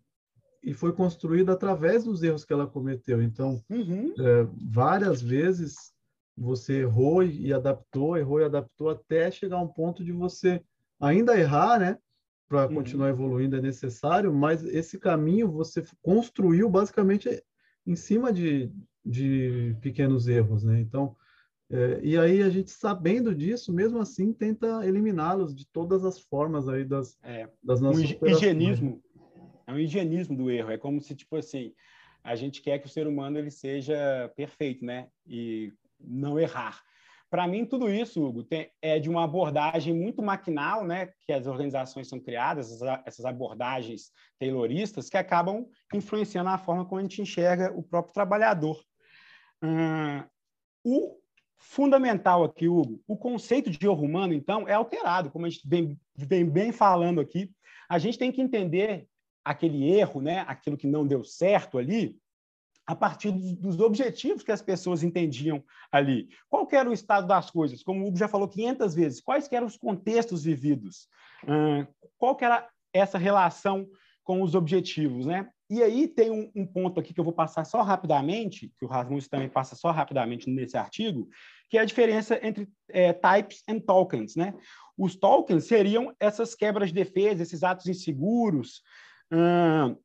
[0.63, 3.21] e foi construído através dos erros que ela cometeu.
[3.21, 4.11] Então, uhum.
[4.17, 5.91] é, várias vezes
[6.37, 10.61] você errou e adaptou, errou e adaptou até chegar a um ponto de você
[10.99, 11.97] ainda errar, né?
[12.47, 12.75] Para uhum.
[12.75, 17.43] continuar evoluindo é necessário, mas esse caminho você construiu basicamente
[17.85, 18.71] em cima de,
[19.05, 20.79] de pequenos erros, né?
[20.79, 21.15] Então,
[21.69, 26.67] é, e aí a gente sabendo disso, mesmo assim, tenta eliminá-los de todas as formas
[26.67, 29.01] aí das, é, das nossas um higienismo,
[29.65, 30.71] é um higienismo do erro.
[30.71, 31.73] É como se tipo assim
[32.23, 35.07] a gente quer que o ser humano ele seja perfeito, né?
[35.25, 35.73] E
[36.03, 36.81] não errar.
[37.31, 41.47] Para mim, tudo isso, Hugo, tem, é de uma abordagem muito maquinal, né, que as
[41.47, 47.71] organizações são criadas, essas abordagens tayloristas, que acabam influenciando a forma como a gente enxerga
[47.73, 48.83] o próprio trabalhador.
[49.63, 50.21] Hum,
[50.83, 51.17] o
[51.57, 55.97] fundamental aqui, Hugo, o conceito de erro humano, então, é alterado, como a gente vem,
[56.13, 57.49] vem bem falando aqui.
[57.87, 59.07] A gente tem que entender
[59.45, 62.19] aquele erro, né, aquilo que não deu certo ali,
[62.91, 66.27] a partir dos objetivos que as pessoas entendiam ali.
[66.49, 67.81] Qual era o estado das coisas?
[67.81, 71.07] Como o Hugo já falou 500 vezes, quais eram os contextos vividos?
[72.17, 73.87] Qual era essa relação
[74.25, 75.49] com os objetivos, né?
[75.69, 78.89] e aí tem um, um, ponto aqui que eu vou passar só rapidamente, que o
[78.89, 81.29] Rasmussen também passa só rapidamente nesse artigo,
[81.69, 84.35] que é a diferença entre é, types and tokens.
[84.35, 84.53] Né?
[84.97, 88.81] Os tokens seriam essas quebras de defesa, esses atos inseguros,
[89.31, 89.95] hum,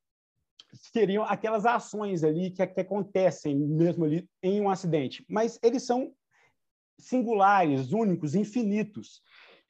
[0.93, 6.13] seriam aquelas ações ali que, que acontecem mesmo ali em um acidente, mas eles são
[6.99, 9.21] singulares, únicos, infinitos.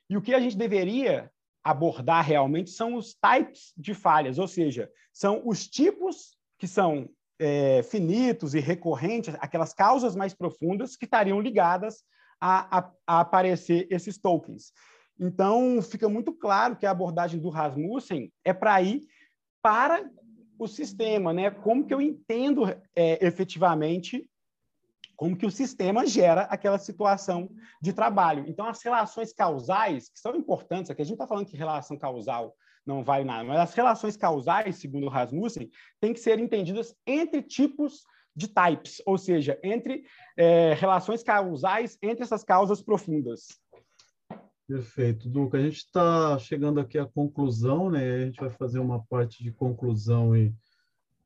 [0.09, 1.31] E o que a gente deveria
[1.63, 7.83] abordar realmente são os types de falhas, ou seja, são os tipos que são é,
[7.83, 12.05] finitos e recorrentes, aquelas causas mais profundas que estariam ligadas
[12.41, 14.73] a, a, a, aparecer esses tokens.
[15.19, 19.03] Então, fica muito claro que a abordagem do Rasmussen é para ir
[19.63, 20.09] para
[20.59, 21.51] o sistema, né?
[21.51, 24.29] Como que eu entendo é, efetivamente
[25.17, 27.49] como que o sistema gera aquela situação
[27.81, 28.45] de trabalho.
[28.47, 32.55] Então, as relações causais, que são importantes, aqui a gente está falando que relação causal
[32.85, 38.05] não vale nada, mas as relações causais, segundo Rasmussen, têm que ser entendidas entre tipos
[38.37, 40.05] de types, ou seja, entre
[40.37, 43.59] é, relações causais entre essas causas profundas.
[44.67, 45.59] Perfeito, Duca.
[45.59, 48.15] A gente está chegando aqui à conclusão, né?
[48.15, 50.53] A gente vai fazer uma parte de conclusão e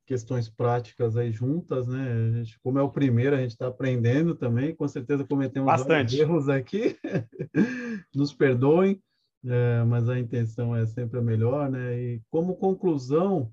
[0.04, 2.12] questões práticas aí juntas, né?
[2.12, 6.18] A gente, como é o primeiro, a gente está aprendendo também, com certeza cometemos Bastante.
[6.18, 6.98] erros aqui,
[8.14, 9.00] nos perdoem,
[9.44, 11.96] é, mas a intenção é sempre a melhor, né?
[11.98, 13.50] E como conclusão,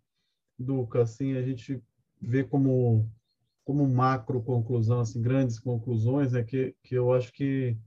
[0.58, 1.82] Duca, assim, a gente
[2.20, 3.08] vê como
[3.64, 6.44] como macro conclusão, assim, grandes conclusões, é né?
[6.44, 7.78] que, que eu acho que,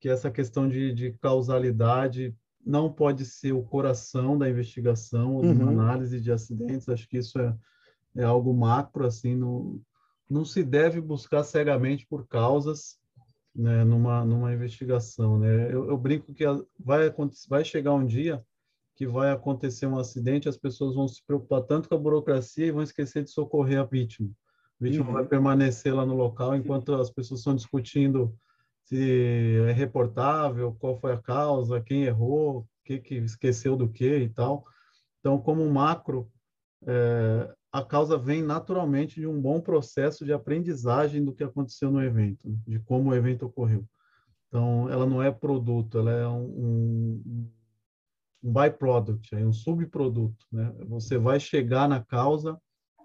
[0.00, 2.34] que essa questão de, de causalidade
[2.64, 5.68] não pode ser o coração da investigação ou uhum.
[5.68, 6.88] análise de acidentes.
[6.88, 7.56] Acho que isso é,
[8.16, 9.80] é algo macro, assim, não,
[10.28, 12.98] não se deve buscar cegamente por causas
[13.54, 15.38] né, numa, numa investigação.
[15.38, 15.72] Né?
[15.72, 16.44] Eu, eu brinco que
[16.78, 17.12] vai,
[17.48, 18.44] vai chegar um dia
[18.96, 22.70] que vai acontecer um acidente, as pessoas vão se preocupar tanto com a burocracia e
[22.70, 24.30] vão esquecer de socorrer a vítima.
[24.80, 25.12] A vítima uhum.
[25.12, 28.34] vai permanecer lá no local enquanto as pessoas estão discutindo
[28.86, 34.18] se é reportável, qual foi a causa, quem errou, o que, que esqueceu do que
[34.18, 34.64] e tal.
[35.18, 36.30] Então, como macro,
[36.86, 42.02] é, a causa vem naturalmente de um bom processo de aprendizagem do que aconteceu no
[42.02, 43.84] evento, né, de como o evento ocorreu.
[44.48, 47.52] Então, ela não é produto, ela é um, um,
[48.52, 50.46] byproduct, é um subproduto.
[50.52, 50.72] Né?
[50.86, 52.56] Você vai chegar na causa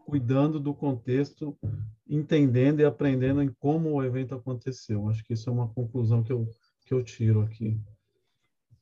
[0.06, 1.58] cuidando do contexto,
[2.08, 5.08] entendendo e aprendendo em como o evento aconteceu.
[5.10, 6.48] Acho que isso é uma conclusão que eu,
[6.86, 7.80] que eu tiro aqui.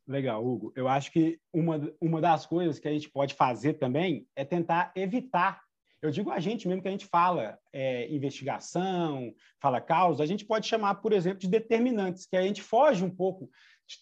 [0.07, 0.74] Legal, Hugo.
[0.76, 4.91] Eu acho que uma, uma das coisas que a gente pode fazer também é tentar
[4.95, 5.61] evitar.
[6.01, 10.45] Eu digo a gente mesmo que a gente fala é, investigação, fala causa, a gente
[10.45, 13.49] pode chamar, por exemplo, de determinantes, que a gente foge um pouco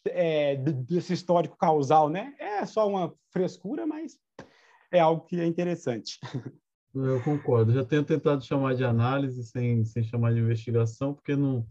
[0.06, 2.36] é, desse histórico causal, né?
[2.40, 4.18] É só uma frescura, mas
[4.92, 6.20] é algo que é interessante.
[7.06, 7.74] Eu concordo.
[7.74, 11.66] Já tenho tentado chamar de análise sem, sem chamar de investigação, porque não,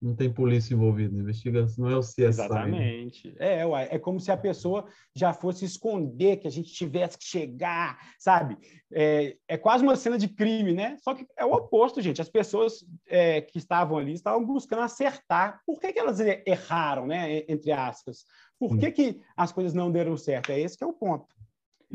[0.00, 1.16] não tem polícia envolvida.
[1.16, 2.20] Investigação não é o CSI.
[2.20, 2.28] Né?
[2.28, 3.34] Exatamente.
[3.38, 7.24] É, uai, é como se a pessoa já fosse esconder que a gente tivesse que
[7.24, 8.56] chegar, sabe?
[8.92, 10.96] É, é quase uma cena de crime, né?
[11.02, 12.20] Só que é o oposto, gente.
[12.20, 15.60] As pessoas é, que estavam ali estavam buscando acertar.
[15.66, 17.44] Por que, que elas erraram, né?
[17.48, 18.24] Entre aspas.
[18.58, 20.50] Por que, que as coisas não deram certo?
[20.50, 21.35] É esse que é o ponto.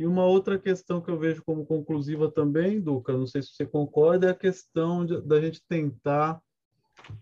[0.01, 3.67] E uma outra questão que eu vejo como conclusiva também, Duca, não sei se você
[3.67, 6.41] concorda, é a questão de, da gente tentar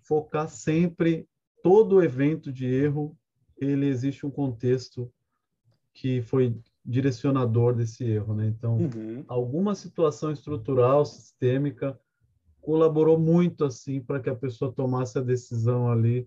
[0.02, 1.28] focar sempre
[1.62, 3.18] todo evento de erro,
[3.58, 5.12] ele existe um contexto
[5.94, 6.56] que foi
[6.86, 8.48] direcionador desse erro, né?
[8.48, 9.26] Então, uhum.
[9.28, 12.00] alguma situação estrutural, sistêmica,
[12.62, 16.26] colaborou muito assim para que a pessoa tomasse a decisão ali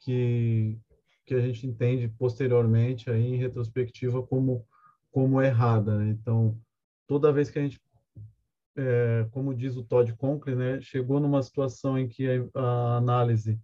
[0.00, 0.78] que
[1.24, 4.66] que a gente entende posteriormente aí em retrospectiva como
[5.14, 5.96] como errada.
[5.96, 6.08] Né?
[6.10, 6.58] Então,
[7.06, 7.80] toda vez que a gente,
[8.76, 13.56] é, como diz o Todd Conklin, né, chegou numa situação em que a, a análise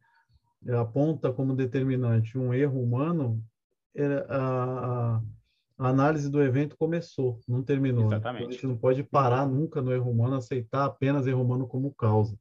[0.79, 3.43] aponta como determinante um erro humano,
[3.97, 5.21] é, a,
[5.77, 8.07] a, análise do evento começou, não terminou.
[8.07, 8.43] Exatamente.
[8.43, 11.93] Então, a gente não pode parar nunca no erro humano, aceitar apenas erro humano como
[11.93, 12.39] causa.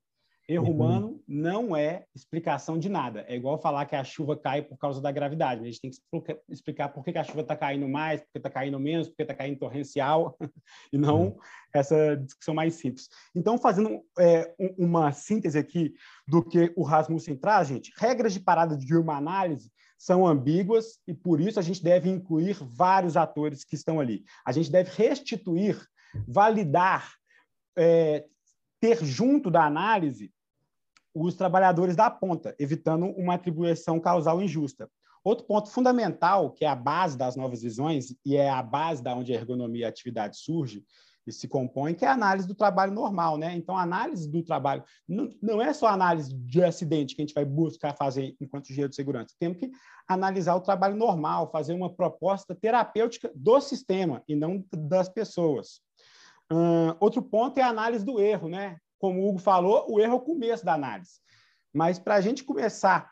[0.50, 3.24] Erro humano não é explicação de nada.
[3.28, 5.62] É igual falar que a chuva cai por causa da gravidade.
[5.62, 8.50] A gente tem que explicar por que a chuva está caindo mais, por que está
[8.50, 10.36] caindo menos, por que está caindo torrencial,
[10.92, 11.38] e não uhum.
[11.72, 13.10] essa discussão mais simples.
[13.36, 15.94] Então, fazendo é, uma síntese aqui
[16.28, 21.14] do que o Rasmussen traz, gente, regras de parada de uma análise são ambíguas e,
[21.14, 24.24] por isso, a gente deve incluir vários atores que estão ali.
[24.44, 25.80] A gente deve restituir,
[26.28, 27.14] validar,
[27.78, 28.26] é,
[28.80, 30.34] ter junto da análise
[31.14, 34.90] os trabalhadores da ponta, evitando uma atribuição causal injusta.
[35.24, 39.14] Outro ponto fundamental, que é a base das novas visões e é a base da
[39.14, 40.84] onde a ergonomia e a atividade surge,
[41.30, 43.56] e se compõe, que é a análise do trabalho normal, né?
[43.56, 47.36] Então, a análise do trabalho não, é só a análise de acidente que a gente
[47.36, 49.36] vai buscar fazer enquanto engenheiro de segurança.
[49.40, 49.70] Temos que
[50.08, 55.82] analisar o trabalho normal, fazer uma proposta terapêutica do sistema e não das pessoas.
[56.52, 58.78] Uh, outro ponto é a análise do erro, né?
[59.00, 61.20] Como o Hugo falou, o erro é o começo da análise.
[61.74, 63.10] Mas para a gente começar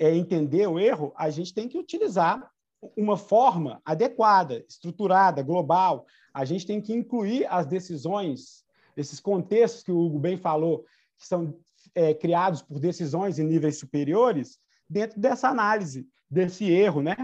[0.00, 2.50] a é, entender o erro, a gente tem que utilizar
[2.96, 6.06] uma forma adequada, estruturada, global.
[6.32, 8.64] A gente tem que incluir as decisões,
[8.96, 10.84] esses contextos que o Hugo bem falou,
[11.18, 11.58] que são
[11.94, 14.58] é, criados por decisões em níveis superiores,
[14.88, 17.16] dentro dessa análise, desse erro, né?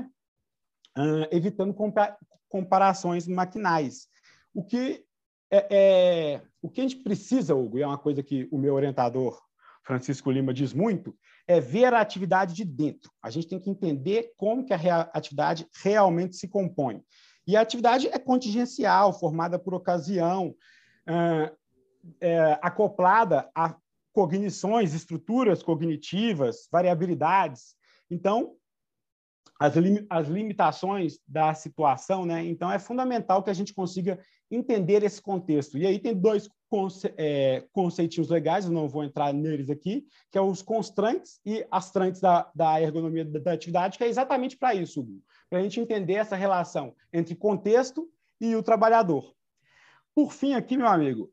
[0.97, 2.17] Uh, evitando compa
[2.49, 4.09] comparações maquinais.
[4.53, 5.05] O que
[5.53, 8.75] é, é, o que a gente precisa, Hugo, e é uma coisa que o meu
[8.75, 9.39] orientador
[9.85, 11.15] Francisco Lima diz muito,
[11.47, 13.11] é ver a atividade de dentro.
[13.23, 17.05] A gente tem que entender como que a atividade realmente se compõe.
[17.47, 20.55] E a atividade é contingencial, formada por ocasião,
[22.21, 23.77] é, acoplada a
[24.13, 27.75] cognições, estruturas cognitivas, variabilidades.
[28.11, 28.55] Então,
[29.59, 32.45] as, lim as limitações da situação, né?
[32.45, 34.21] Então, é fundamental que a gente consiga
[34.53, 35.79] entender esse contexto.
[35.79, 40.39] E aí tem dois conce é, conceitinhos legais, eu não vou entrar neles aqui, que
[40.39, 44.75] é os constrantes e astrantes da, da ergonomia da, da atividade, que é exatamente para
[44.75, 45.07] isso,
[45.51, 48.09] para a gente entender essa relação entre contexto
[48.41, 49.35] e o trabalhador.
[50.15, 51.31] Por fim, aqui, meu amigo,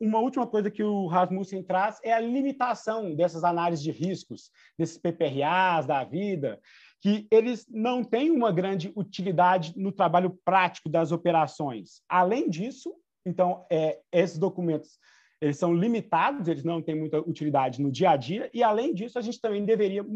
[0.00, 4.98] uma última coisa que o Rasmussen traz é a limitação dessas análises de riscos, desses
[4.98, 6.58] PPRAs da vida,
[7.02, 12.00] que eles não têm uma grande utilidade no trabalho prático das operações.
[12.08, 12.94] Além disso,
[13.26, 14.98] então, é, esses documentos
[15.40, 19.18] eles são limitados, eles não têm muita utilidade no dia a dia, e, além disso,
[19.18, 20.06] a gente também deveria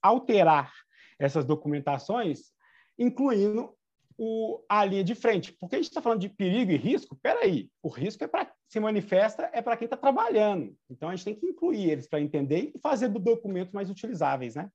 [0.00, 0.72] alterar
[1.18, 2.52] essas documentações,
[2.96, 3.74] incluindo
[4.16, 5.52] o, a linha de frente.
[5.52, 8.78] Porque a gente está falando de perigo e risco, peraí, o risco é para se
[8.78, 10.76] manifesta é para quem está trabalhando.
[10.88, 14.54] Então, a gente tem que incluir eles para entender e fazer do documento mais utilizáveis,
[14.54, 14.70] né?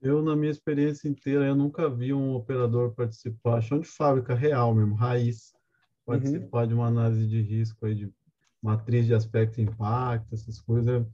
[0.00, 4.74] Eu, na minha experiência inteira, eu nunca vi um operador participar, chão de fábrica real
[4.74, 5.54] mesmo, raiz,
[6.04, 6.68] participar uhum.
[6.68, 8.12] de uma análise de risco aí de
[8.62, 11.06] matriz de aspecto e impacto, essas coisas.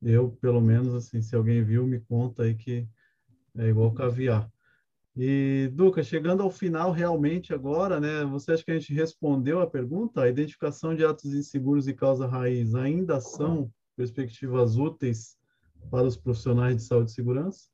[0.00, 2.88] Eu, pelo menos, assim, se alguém viu, me conta aí que
[3.56, 4.50] é igual caviar.
[5.16, 9.66] E, Duca, chegando ao final realmente agora, né, você acha que a gente respondeu a
[9.66, 10.22] pergunta?
[10.22, 15.36] A identificação de atos inseguros e causa raiz ainda são perspectivas úteis
[15.90, 17.66] para os profissionais de saúde e segurança?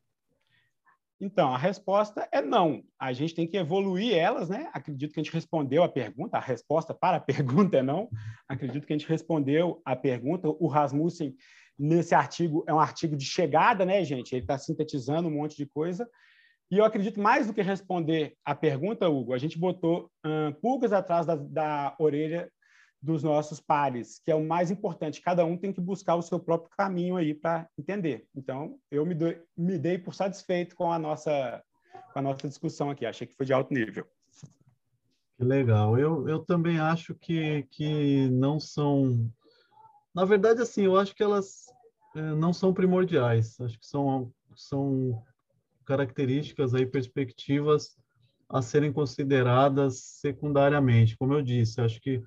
[1.21, 2.83] Então, a resposta é não.
[2.99, 4.69] A gente tem que evoluir elas, né?
[4.73, 8.09] Acredito que a gente respondeu a pergunta, a resposta para a pergunta é não.
[8.49, 10.49] Acredito que a gente respondeu a pergunta.
[10.49, 11.35] O Rasmussen,
[11.79, 14.33] nesse artigo, é um artigo de chegada, né, gente?
[14.33, 16.09] Ele está sintetizando um monte de coisa.
[16.71, 20.93] E eu acredito mais do que responder a pergunta, Hugo, a gente botou hum, pulgas
[20.93, 22.51] atrás da, da orelha
[23.05, 25.21] dos nossos pares, que é o mais importante.
[25.21, 28.27] Cada um tem que buscar o seu próprio caminho aí para entender.
[28.35, 31.63] Então, eu me, dei, me dei por satisfeito com a nossa
[32.13, 33.05] com a nossa discussão aqui.
[33.05, 34.07] Achei que foi de alto nível.
[35.37, 35.99] Que legal.
[35.99, 39.31] Eu, eu também acho que, que não são.
[40.15, 41.67] Na verdade, assim, eu acho que elas
[42.15, 43.61] é, não são primordiais.
[43.61, 45.23] Acho que são, são
[45.85, 47.99] características aí, perspectivas
[48.49, 51.19] a serem consideradas secundariamente.
[51.19, 52.23] Como eu disse, acho que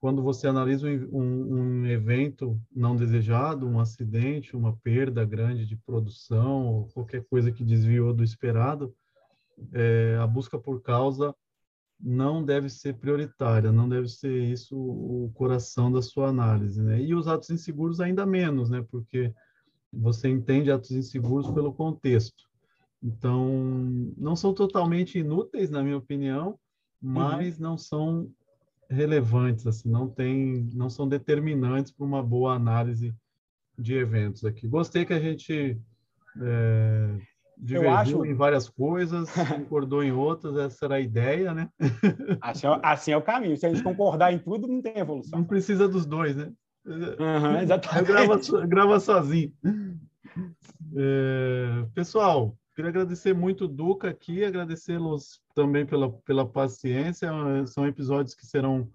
[0.00, 6.66] quando você analisa um, um, evento não desejado, um acidente, uma perda grande de produção,
[6.66, 8.94] ou qualquer coisa que desviou do esperado,
[9.72, 11.34] é, a busca por causa
[12.02, 16.98] não deve ser prioritária, não deve ser isso o coração da sua análise, né?
[17.02, 18.82] E os atos inseguros ainda menos, né?
[18.90, 19.34] Porque
[19.92, 22.48] você entende atos inseguros pelo contexto.
[23.02, 23.46] Então,
[24.16, 26.58] não são totalmente inúteis, na minha opinião,
[27.02, 27.62] mas uhum.
[27.62, 28.30] não são
[28.90, 33.14] relevantes, assim, não tem, não são determinantes para uma boa análise
[33.78, 34.66] de eventos aqui.
[34.66, 35.80] Gostei que a gente
[36.42, 37.16] é,
[37.56, 38.26] divergiu acho...
[38.26, 41.68] em várias coisas, concordou em outras, essa era a ideia, né?
[42.42, 43.56] assim, é, assim é o caminho.
[43.56, 45.38] Se a gente concordar em tudo, não tem evolução.
[45.38, 46.52] Não precisa dos dois, né?
[46.84, 48.06] Uhum, exatamente.
[48.06, 49.52] Grava, grava sozinho.
[50.96, 57.28] É, pessoal, Queria agradecer muito o Duca aqui, agradecê-los também pela, pela paciência.
[57.66, 58.88] São episódios que serão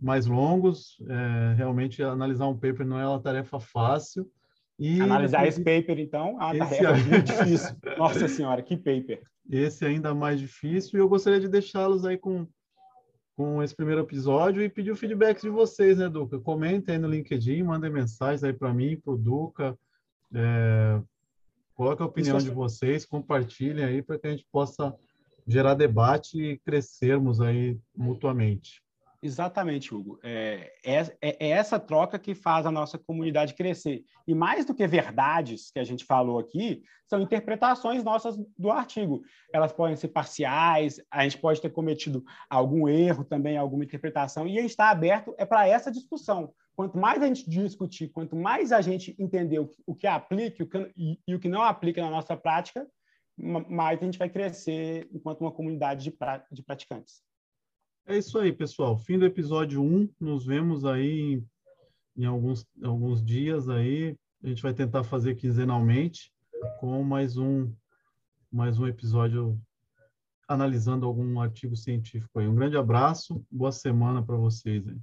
[0.00, 0.96] mais longos.
[1.08, 4.30] É, realmente, analisar um paper não é uma tarefa fácil.
[4.78, 7.02] E, Analisar esse paper, então, é uma tarefa é...
[7.02, 7.76] muito difícil.
[7.98, 9.20] Nossa Senhora, que paper!
[9.50, 10.96] Esse é ainda mais difícil.
[10.96, 12.46] E eu gostaria de deixá-los aí com,
[13.36, 16.38] com esse primeiro episódio e pedir o feedback de vocês, né, Duca?
[16.38, 19.76] Comentem aí no LinkedIn, mandem mensagens aí para mim, para o Duca.
[20.32, 21.00] É,
[21.74, 24.94] Coloque a opinião de vocês, compartilhem aí para que a gente possa
[25.46, 28.81] gerar debate e crescermos aí mutuamente.
[29.22, 30.18] Exatamente, Hugo.
[30.20, 34.04] É, é, é, essa troca que faz a nossa comunidade crescer.
[34.26, 39.22] E mais do que verdades que a gente falou aqui, são interpretações nossas do artigo.
[39.52, 44.58] Elas podem ser parciais, a gente pode ter cometido algum erro também, alguma interpretação, e
[44.58, 46.52] a gente está aberto é para essa discussão.
[46.74, 50.66] Quanto mais a gente discutir, quanto mais a gente entender o que, o que aplica
[50.96, 52.88] e, e o que não aplica na nossa prática,
[53.38, 57.22] mais a gente vai crescer enquanto uma comunidade de, pra, de praticantes.
[58.06, 58.98] É isso aí, pessoal.
[58.98, 60.08] Fim do episódio 1.
[60.20, 61.48] Nos vemos aí em,
[62.16, 64.16] em alguns, alguns dias aí.
[64.42, 66.32] A gente vai tentar fazer quinzenalmente
[66.80, 67.72] com mais um
[68.50, 69.58] mais um episódio
[70.46, 72.46] analisando algum artigo científico aí.
[72.46, 75.00] Um grande abraço, boa semana para vocês aí.